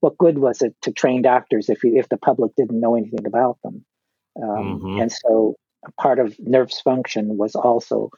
[0.00, 3.26] what good was it to train doctors if, you, if the public didn't know anything
[3.26, 3.84] about them?
[4.42, 5.56] Um, hmm and so
[6.00, 8.10] part of NERF's function was also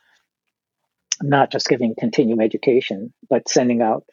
[1.23, 4.05] not just giving continuing education, but sending out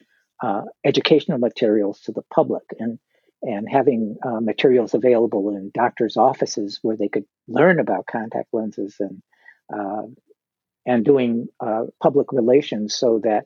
[0.44, 3.00] uh, educational materials to the public and
[3.44, 8.96] and having uh, materials available in doctors' offices where they could learn about contact lenses
[9.00, 9.22] and
[9.74, 10.04] uh,
[10.86, 13.46] and doing uh, public relations so that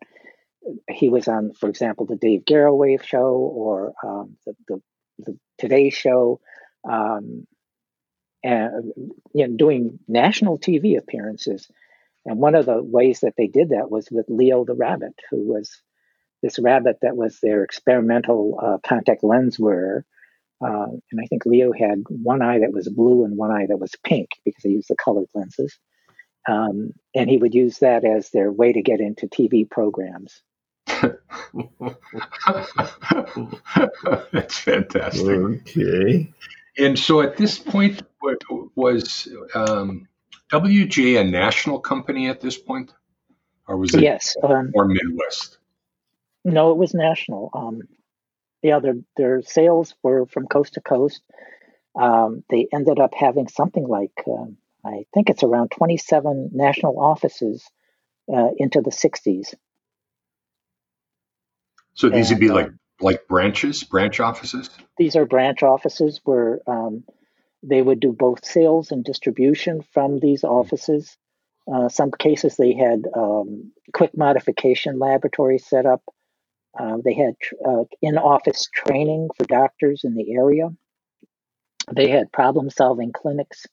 [0.89, 4.81] he was on, for example, the Dave Garroway show or um, the, the
[5.19, 6.39] the Today show,
[6.89, 7.45] um,
[8.43, 8.93] and
[9.33, 11.69] you know, doing national TV appearances.
[12.25, 15.47] And one of the ways that they did that was with Leo the rabbit, who
[15.47, 15.81] was
[16.41, 20.05] this rabbit that was their experimental uh, contact lens wearer.
[20.61, 23.79] Uh, and I think Leo had one eye that was blue and one eye that
[23.79, 25.77] was pink because they used the colored lenses.
[26.49, 30.41] Um, and he would use that as their way to get into TV programs.
[34.31, 35.27] That's fantastic.
[35.27, 36.33] okay.
[36.77, 38.01] And so at this point,
[38.75, 40.07] was um,
[40.51, 42.91] WJ a national company at this point,
[43.67, 45.57] or was it Yes, um, more Midwest?
[46.43, 47.51] no, it was national.
[47.53, 47.81] Um,
[48.63, 51.21] yeah, their their sales were from coast to coast.
[51.99, 57.65] Um, they ended up having something like um, I think it's around 27 national offices
[58.33, 59.53] uh, into the 60s,
[61.95, 64.69] So these would be and like um, like branches, branch offices.
[64.97, 67.03] these are branch offices where um,
[67.63, 71.17] they would do both sales and distribution from these offices.
[71.71, 76.01] Uh, some cases they had um, quick modification laboratories set up.
[76.79, 80.69] Uh, they had tr- uh, in-office training for doctors in the area.
[81.91, 83.65] They had problem-solving clinics.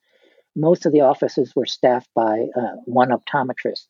[0.57, 3.87] Most of the offices were staffed by uh, one optometrist,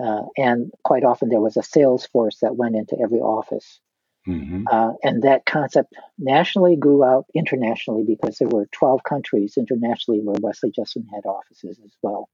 [0.00, 3.80] uh, and quite often there was a sales force that went into every office.
[4.24, 10.20] hmm Uh, and that concept nationally grew out internationally because there were 12 countries internationally
[10.22, 12.28] where Wesley Jessen had offices as well.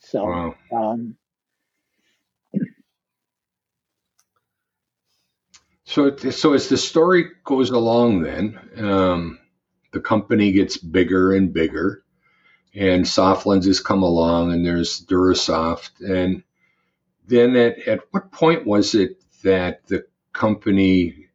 [0.00, 0.54] So, Wow.
[0.72, 1.16] um,
[5.84, 9.38] So so as the story goes along, then um,
[9.92, 12.02] the company gets bigger and bigger,
[12.74, 16.42] and soft lenses come along, and there's Durasoft, and
[17.26, 21.28] then at, at what point was it that the company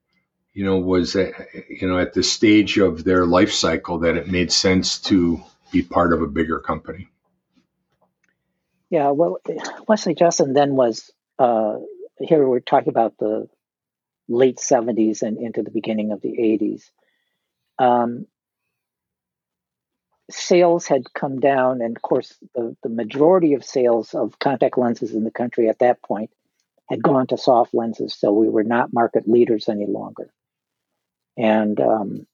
[0.54, 1.34] you know was at,
[1.70, 5.42] you know at the stage of their life cycle that it made sense to
[5.72, 7.10] be part of a bigger company
[8.90, 9.40] yeah, well,
[9.88, 11.76] Wesley Jessen then was, uh,
[12.20, 13.48] here we're talking about the
[14.30, 16.90] late 70s and into the beginning of the 80s.
[17.80, 18.28] Um,
[20.30, 25.14] sales had come down, and of course, the, the majority of sales of contact lenses
[25.14, 26.32] in the country at that point
[26.90, 30.32] had gone to soft lenses, so we were not market leaders any longer.
[31.38, 32.28] And um,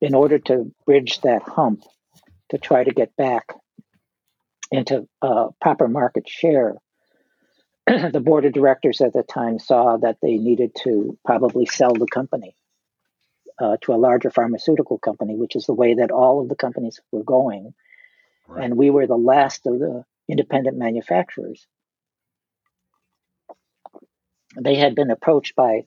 [0.00, 1.84] in order to bridge that hump,
[2.50, 3.52] to try to get back
[4.72, 6.76] into uh, proper market share,
[7.86, 12.06] the board of directors at the time saw that they needed to probably sell the
[12.06, 12.54] company
[13.60, 17.00] uh, to a larger pharmaceutical company, which is the way that all of the companies
[17.12, 17.74] were going.
[18.48, 21.66] right And we were the last of the independent manufacturers.
[24.58, 25.86] They had been approached by,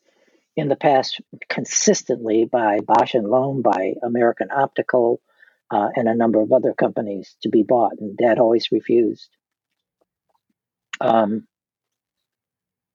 [0.56, 1.20] in the past,
[1.50, 5.20] consistently by Bausch and Lomb, by American Optical,
[5.72, 9.30] uh, and a number of other companies to be bought, and Dad always refused.
[11.02, 11.48] Um,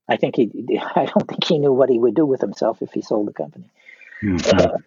[0.09, 2.93] I think he, I don't think he knew what he would do with himself if
[2.93, 3.71] he sold the company.
[4.23, 4.59] Mhm.
[4.59, 4.79] Uh,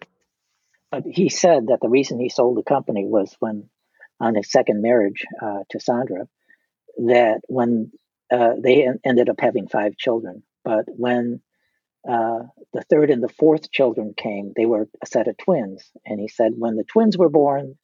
[0.90, 3.68] but he said that the reason he sold the company was when,
[4.20, 6.28] on his second marriage uh, to Sandra,
[6.98, 7.92] that when
[8.30, 11.40] uh, they en- ended up having five children, but when
[12.08, 12.40] uh,
[12.72, 15.90] the third and the fourth children came, they were a set of twins.
[16.04, 17.78] And he said when the twins were born,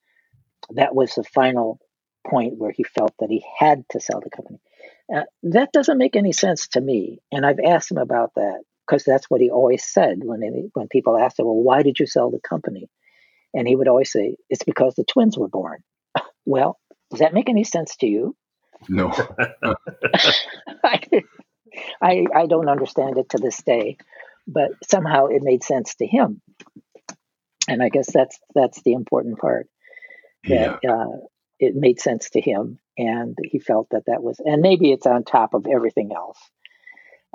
[0.70, 1.80] that was the final
[2.26, 4.60] point where he felt that he had to sell the company.
[5.14, 9.04] Uh, that doesn't make any sense to me, and I've asked him about that because
[9.04, 12.06] that's what he always said when any, when people asked him, "Well, why did you
[12.06, 12.88] sell the company?"
[13.54, 15.82] And he would always say, "It's because the twins were born."
[16.46, 16.78] well,
[17.10, 18.36] does that make any sense to you?
[18.88, 19.12] No.
[20.84, 21.00] I,
[22.00, 23.98] I, I don't understand it to this day,
[24.46, 26.40] but somehow it made sense to him,
[27.68, 29.68] and I guess that's that's the important part.
[30.44, 30.92] That yeah.
[30.92, 31.16] uh,
[31.58, 35.24] it made sense to him, and he felt that that was, and maybe it's on
[35.24, 36.38] top of everything else.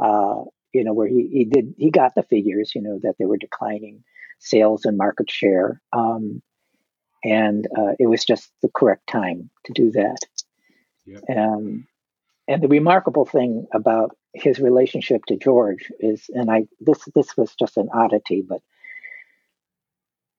[0.01, 3.26] Uh, you know, where he, he did he got the figures, you know, that they
[3.26, 4.03] were declining
[4.39, 6.41] sales and market share, um,
[7.24, 10.17] and uh, it was just the correct time to do that.
[11.05, 11.24] Yep.
[11.36, 11.88] Um,
[12.47, 17.55] and the remarkable thing about his relationship to George is, and I this this was
[17.55, 18.61] just an oddity, but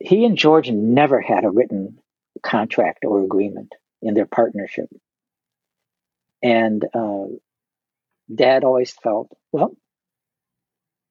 [0.01, 1.99] he and George never had a written
[2.43, 3.73] contract or agreement
[4.03, 4.89] in their partnership.
[6.43, 7.25] And uh,
[8.33, 9.75] Dad always felt, well,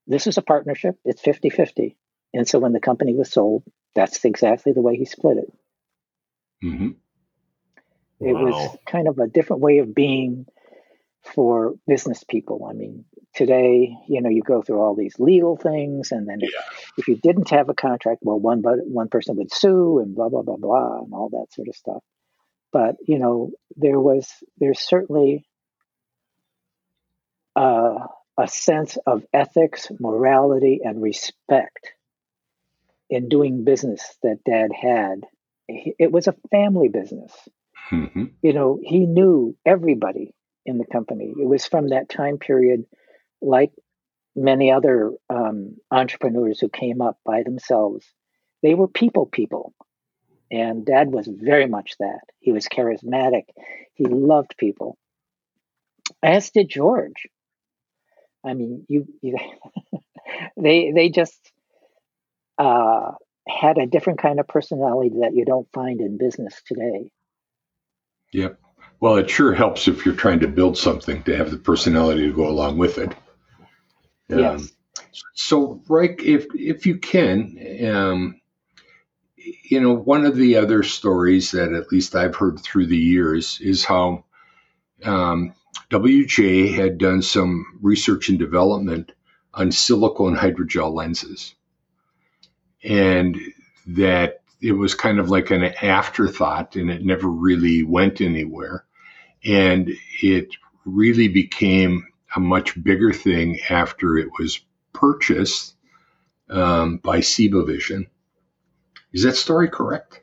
[0.08, 1.98] this is a partnership, it's 50 50.
[2.34, 3.64] And so when the company was sold,
[3.96, 5.54] that's exactly the way he split it.
[6.66, 6.90] Mm-hmm.
[8.20, 8.44] It wow.
[8.44, 10.46] was kind of a different way of being
[11.24, 12.68] for business people.
[12.70, 16.48] I mean, today, you know, you go through all these legal things, and then yeah.
[16.48, 20.16] if, if, you didn't have a contract, well, one but one person would sue, and
[20.16, 22.04] blah blah blah blah, and all that sort of stuff.
[22.72, 25.46] But you know, there was there's certainly
[27.56, 31.94] uh, a sense of ethics, morality, and respect
[33.10, 35.22] in doing business that Dad had.
[35.68, 37.32] It was a family business.
[37.92, 38.26] Mm-hmm.
[38.42, 40.34] You know, he knew everybody
[40.66, 41.34] in the company.
[41.38, 42.86] It was from that time period,
[43.42, 43.72] like
[44.36, 48.06] many other um, entrepreneurs who came up by themselves.
[48.62, 49.74] They were people people.
[50.52, 52.22] And dad was very much that.
[52.40, 53.46] He was charismatic.
[53.96, 54.98] He loved people,
[56.22, 57.28] as did George.
[58.44, 59.38] I mean, you, you
[60.58, 61.40] they they just
[62.58, 63.12] uh,
[63.48, 67.12] had a different kind of personality that you don't find in business today.
[68.32, 68.60] Yep.
[69.00, 72.34] Well, it sure helps if you're trying to build something to have the personality to
[72.34, 73.14] go along with it.
[74.32, 74.72] Um, yes.
[75.34, 78.42] So, Roy, if if you can, um,
[79.36, 83.60] you know, one of the other stories that at least I've heard through the years
[83.62, 84.26] is how
[85.04, 85.54] um,
[85.94, 89.12] WJ had done some research and development
[89.54, 91.54] on silicone hydrogel lenses,
[92.84, 93.38] and
[93.86, 98.86] that it was kind of like an afterthought, and it never really went anywhere,
[99.46, 99.92] and
[100.24, 100.48] it
[100.84, 104.62] really became a much bigger thing after it was
[104.94, 105.76] purchased
[106.50, 108.08] um, by Vision.
[109.12, 110.23] Is that story correct?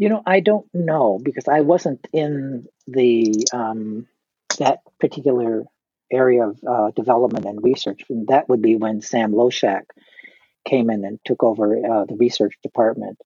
[0.00, 4.06] You know, I don't know because I wasn't in the um,
[4.58, 5.66] that particular
[6.10, 8.04] area of uh, development and research.
[8.08, 9.82] And that would be when Sam Loshak
[10.66, 13.18] came in and took over uh, the research department.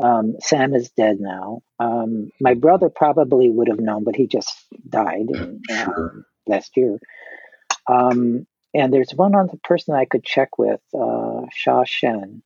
[0.00, 1.60] Um, Sam is dead now.
[1.78, 4.56] Um, my brother probably would have known, but he just
[4.88, 6.10] died in, sure.
[6.14, 6.98] um, last year.
[7.86, 12.42] Um, and there's one other person I could check with, uh, Sha Shen,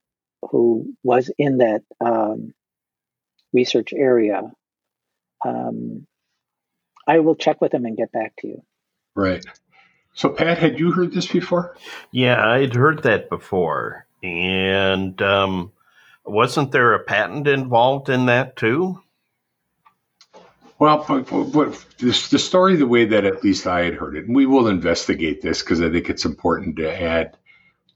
[0.51, 2.55] who was in that um,
[3.53, 4.43] research area.
[5.45, 6.07] Um,
[7.07, 8.63] I will check with him and get back to you.
[9.15, 9.45] Right.
[10.15, 11.77] So, Pat, had you heard this before?
[12.11, 14.07] Yeah, I'd heard that before.
[14.23, 15.73] And um,
[16.25, 19.03] wasn't there a patent involved in that too?
[20.79, 24.27] Well, but, but this, the story, the way that at least I had heard it,
[24.27, 27.37] and we will investigate this because I think it's important to add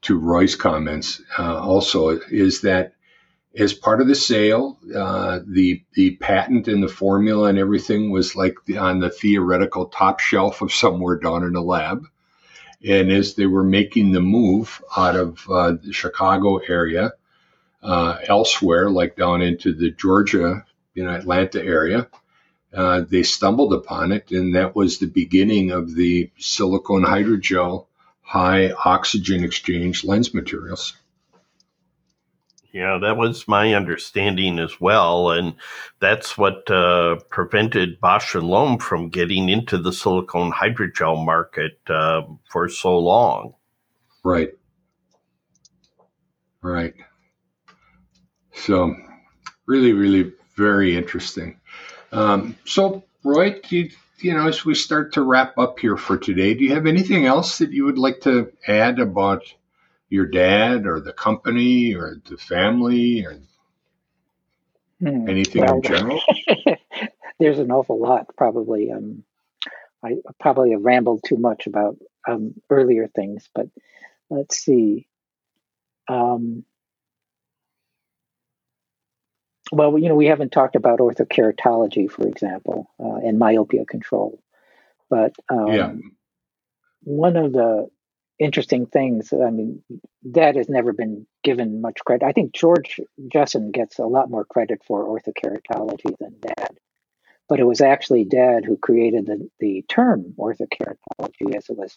[0.02, 2.94] to Roy's comments uh, also, is that
[3.56, 8.36] as part of the sale, uh, the the patent and the formula and everything was
[8.36, 12.04] like the, on the theoretical top shelf of somewhere down in a lab.
[12.86, 17.12] And as they were making the move out of uh, the Chicago area,
[17.82, 22.08] uh, elsewhere, like down into the Georgia, you know, Atlanta area,
[22.74, 27.86] uh, they stumbled upon it, and that was the beginning of the silicone hydrogel
[28.20, 30.94] high oxygen exchange lens materials.
[32.76, 35.54] Yeah, that was my understanding as well, and
[35.98, 42.20] that's what uh, prevented Bausch and Lomb from getting into the silicone hydrogel market uh,
[42.50, 43.54] for so long.
[44.22, 44.50] Right.
[46.60, 46.92] Right.
[48.52, 48.94] So,
[49.64, 51.58] really, really very interesting.
[52.12, 56.52] Um, so, Roy, you, you know, as we start to wrap up here for today,
[56.52, 59.44] do you have anything else that you would like to add about
[60.08, 63.38] your dad or the company or the family or
[65.00, 65.28] Hmm.
[65.28, 66.20] Anything well, in general?
[67.38, 68.90] there's an awful lot, probably.
[68.90, 69.24] Um,
[70.02, 71.96] I probably have rambled too much about
[72.26, 73.68] um, earlier things, but
[74.30, 75.06] let's see.
[76.08, 76.64] Um,
[79.72, 84.40] well, you know, we haven't talked about orthokeratology, for example, uh, and myopia control.
[85.10, 85.92] But um, yeah.
[87.02, 87.88] one of the
[88.38, 89.82] interesting things, I mean,
[90.32, 92.26] that has never been given much credit.
[92.26, 93.00] I think George
[93.32, 96.78] Jessen gets a lot more credit for orthokeratology than Dad.
[97.48, 101.96] But it was actually Dad who created the, the term orthokeratology as it was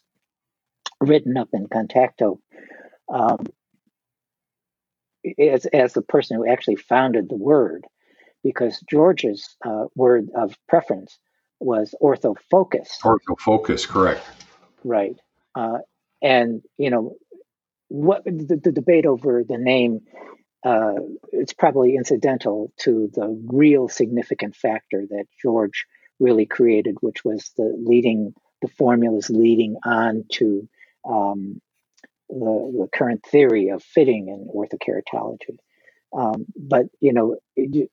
[1.02, 2.40] written up in Contacto.
[3.12, 3.46] Um,
[5.40, 7.86] as, as the person who actually founded the word,
[8.44, 11.18] because George's uh, word of preference
[11.60, 12.88] was orthofocus.
[13.04, 14.24] Orthofocus, correct.
[14.84, 15.18] Right.
[15.56, 15.80] Uh,
[16.22, 17.16] and, you know,
[17.88, 20.02] what the, the debate over the name,
[20.64, 20.96] uh,
[21.32, 25.86] it's probably incidental to the real significant factor that George
[26.20, 30.68] really created, which was the leading, the formulas leading on to
[31.08, 31.62] um,
[32.30, 35.58] the, the current theory of fitting in orthokeratology.
[36.16, 37.38] Um, but you know,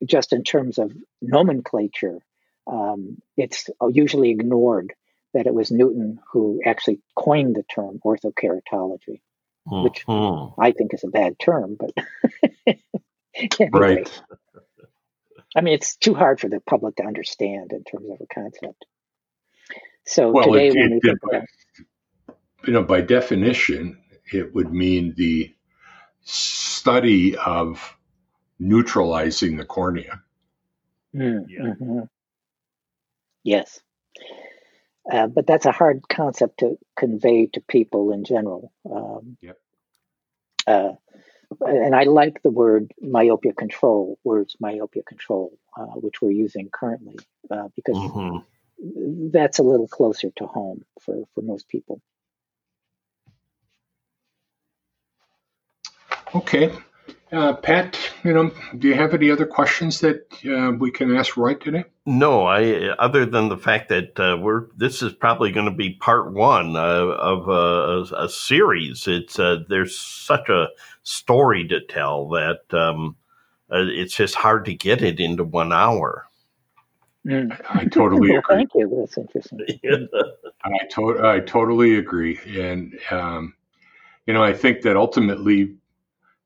[0.04, 2.18] just in terms of nomenclature,
[2.66, 4.92] um, it's usually ignored
[5.36, 9.20] that it was Newton who actually coined the term orthokeratology,
[9.68, 9.82] mm-hmm.
[9.84, 10.04] which
[10.58, 11.92] I think is a bad term, but
[13.34, 13.70] anyway.
[13.70, 14.22] right.
[15.54, 18.86] I mean, it's too hard for the public to understand in terms of a concept.
[20.06, 21.42] So well, today, it, when we think about,
[22.66, 23.98] you know, by definition,
[24.32, 25.54] it would mean the
[26.22, 27.94] study of
[28.58, 30.22] neutralizing the cornea.
[31.14, 31.60] Mm, yeah.
[31.60, 32.00] Mm-hmm.
[33.42, 33.80] Yes.
[35.10, 38.72] Uh, but that's a hard concept to convey to people in general.
[38.90, 39.56] Um, yep.
[40.66, 40.92] Uh,
[41.60, 47.16] and I like the word myopia control, words myopia control, uh, which we're using currently,
[47.50, 49.28] uh, because mm-hmm.
[49.30, 52.00] that's a little closer to home for, for most people.
[56.34, 56.72] Okay.
[57.32, 61.36] Uh, Pat, you know, do you have any other questions that uh, we can ask
[61.36, 61.84] Roy today?
[62.04, 62.90] No, I.
[62.98, 66.76] Other than the fact that uh, we're this is probably going to be part one
[66.76, 69.08] uh, of a, a, series.
[69.08, 70.68] It's uh, there's such a
[71.02, 73.16] story to tell that um,
[73.72, 76.26] uh, it's just hard to get it into one hour.
[77.26, 77.60] Mm.
[77.68, 78.56] I totally well, agree.
[78.56, 78.98] Thank you.
[79.00, 79.80] That's interesting.
[80.64, 83.54] I, to- I totally agree, and um,
[84.26, 85.74] you know, I think that ultimately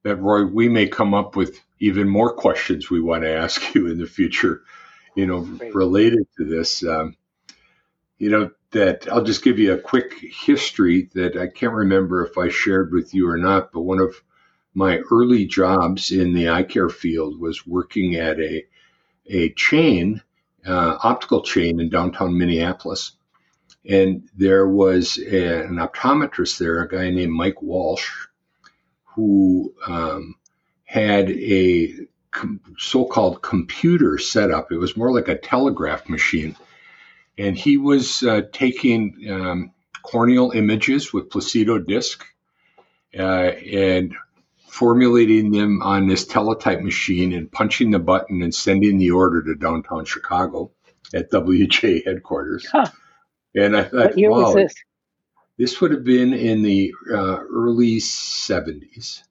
[0.02, 3.86] that Roy, we may come up with even more questions we want to ask you
[3.86, 4.62] in the future,
[5.14, 5.74] you know, Great.
[5.74, 6.84] related to this.
[6.84, 7.16] Um,
[8.18, 12.38] you know, that I'll just give you a quick history that I can't remember if
[12.38, 14.14] I shared with you or not, but one of
[14.74, 18.64] my early jobs in the eye care field was working at a,
[19.26, 20.22] a chain,
[20.66, 23.12] uh, optical chain in downtown Minneapolis.
[23.88, 28.08] And there was a, an optometrist there, a guy named Mike Walsh,
[29.20, 30.34] who um,
[30.84, 31.94] had a
[32.30, 34.72] com- so-called computer set up.
[34.72, 36.56] It was more like a telegraph machine,
[37.36, 42.24] and he was uh, taking um, corneal images with Placido disc
[43.18, 44.14] uh, and
[44.68, 49.54] formulating them on this teletype machine and punching the button and sending the order to
[49.54, 50.70] downtown Chicago
[51.12, 52.66] at WJ headquarters.
[52.70, 52.86] Huh.
[53.54, 54.74] And I thought, what year wow, was this?
[55.60, 59.22] This would have been in the uh, early 70s.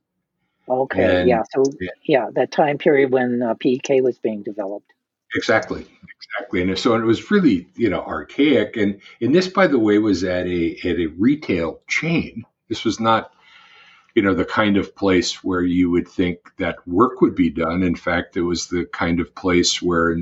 [0.69, 1.41] Okay, and, yeah.
[1.51, 1.63] So,
[2.03, 2.27] yeah.
[2.33, 4.93] that time period when uh, PEK was being developed.
[5.33, 6.61] Exactly, exactly.
[6.61, 8.77] And so it was really, you know, archaic.
[8.77, 12.45] And and this, by the way, was at a at a retail chain.
[12.67, 13.33] This was not,
[14.13, 17.81] you know, the kind of place where you would think that work would be done.
[17.81, 20.15] In fact, it was the kind of place where,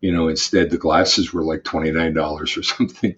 [0.00, 3.14] you know, instead the glasses were like twenty nine dollars or something.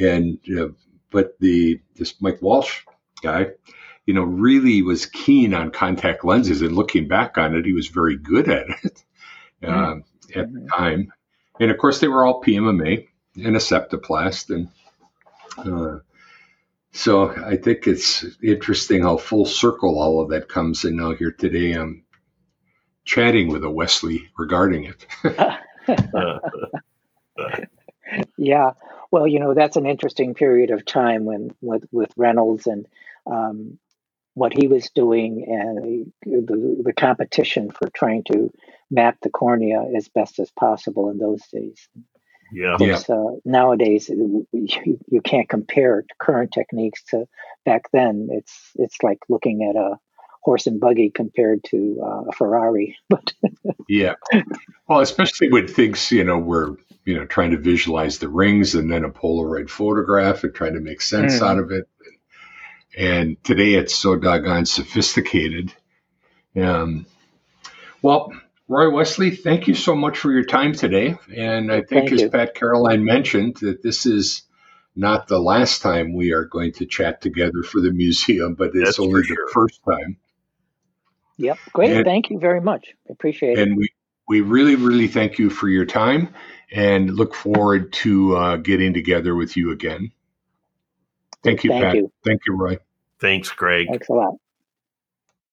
[0.00, 0.68] And uh,
[1.10, 2.82] but the this Mike Walsh
[3.22, 3.48] guy,
[4.06, 7.88] you know, really was keen on contact lenses, and looking back on it, he was
[7.88, 9.04] very good at it
[9.62, 9.72] mm-hmm.
[9.72, 10.04] Um,
[10.34, 11.12] at the time.
[11.60, 13.06] And of course, they were all PMMA
[13.36, 14.68] and Aseptoplast, and
[15.58, 15.98] uh,
[16.92, 20.84] so I think it's interesting how full circle all of that comes.
[20.84, 22.04] And now here today, I'm
[23.04, 25.06] chatting with a Wesley regarding it.
[28.36, 28.72] yeah,
[29.10, 32.86] well, you know, that's an interesting period of time when with with Reynolds and
[33.26, 33.78] um,
[34.34, 38.52] what he was doing and the, the competition for trying to
[38.90, 41.88] map the cornea as best as possible in those days.
[42.52, 42.76] Yeah.
[42.80, 43.00] yeah.
[43.08, 47.26] Uh, nowadays, you, you can't compare current techniques to
[47.64, 48.28] back then.
[48.30, 49.98] It's it's like looking at a
[50.40, 52.96] horse and buggy compared to uh, a Ferrari.
[53.10, 53.32] But
[53.88, 54.14] yeah,
[54.88, 56.76] well, especially when things you know we're
[57.08, 60.80] you know trying to visualize the rings and then a Polaroid photograph and trying to
[60.80, 61.42] make sense mm.
[61.42, 61.88] out of it.
[62.98, 65.72] And today it's so doggone sophisticated.
[66.54, 67.06] Um,
[68.02, 68.30] well,
[68.68, 71.16] Roy Wesley, thank you so much for your time today.
[71.34, 72.30] And I think, thank as you.
[72.30, 74.42] Pat Caroline mentioned, that this is
[74.94, 78.84] not the last time we are going to chat together for the museum, but it's
[78.84, 79.48] That's only the sure.
[79.54, 80.18] first time.
[81.38, 81.96] Yep, great.
[81.96, 82.88] And, thank you very much.
[83.08, 83.68] I appreciate and it.
[83.68, 83.88] And we,
[84.28, 86.34] we really, really thank you for your time
[86.72, 90.12] and look forward to uh, getting together with you again.
[91.42, 91.96] Thank you, thank Pat.
[91.96, 92.12] You.
[92.24, 92.78] Thank you, Roy.
[93.20, 93.86] Thanks, Greg.
[93.88, 94.34] Thanks a lot.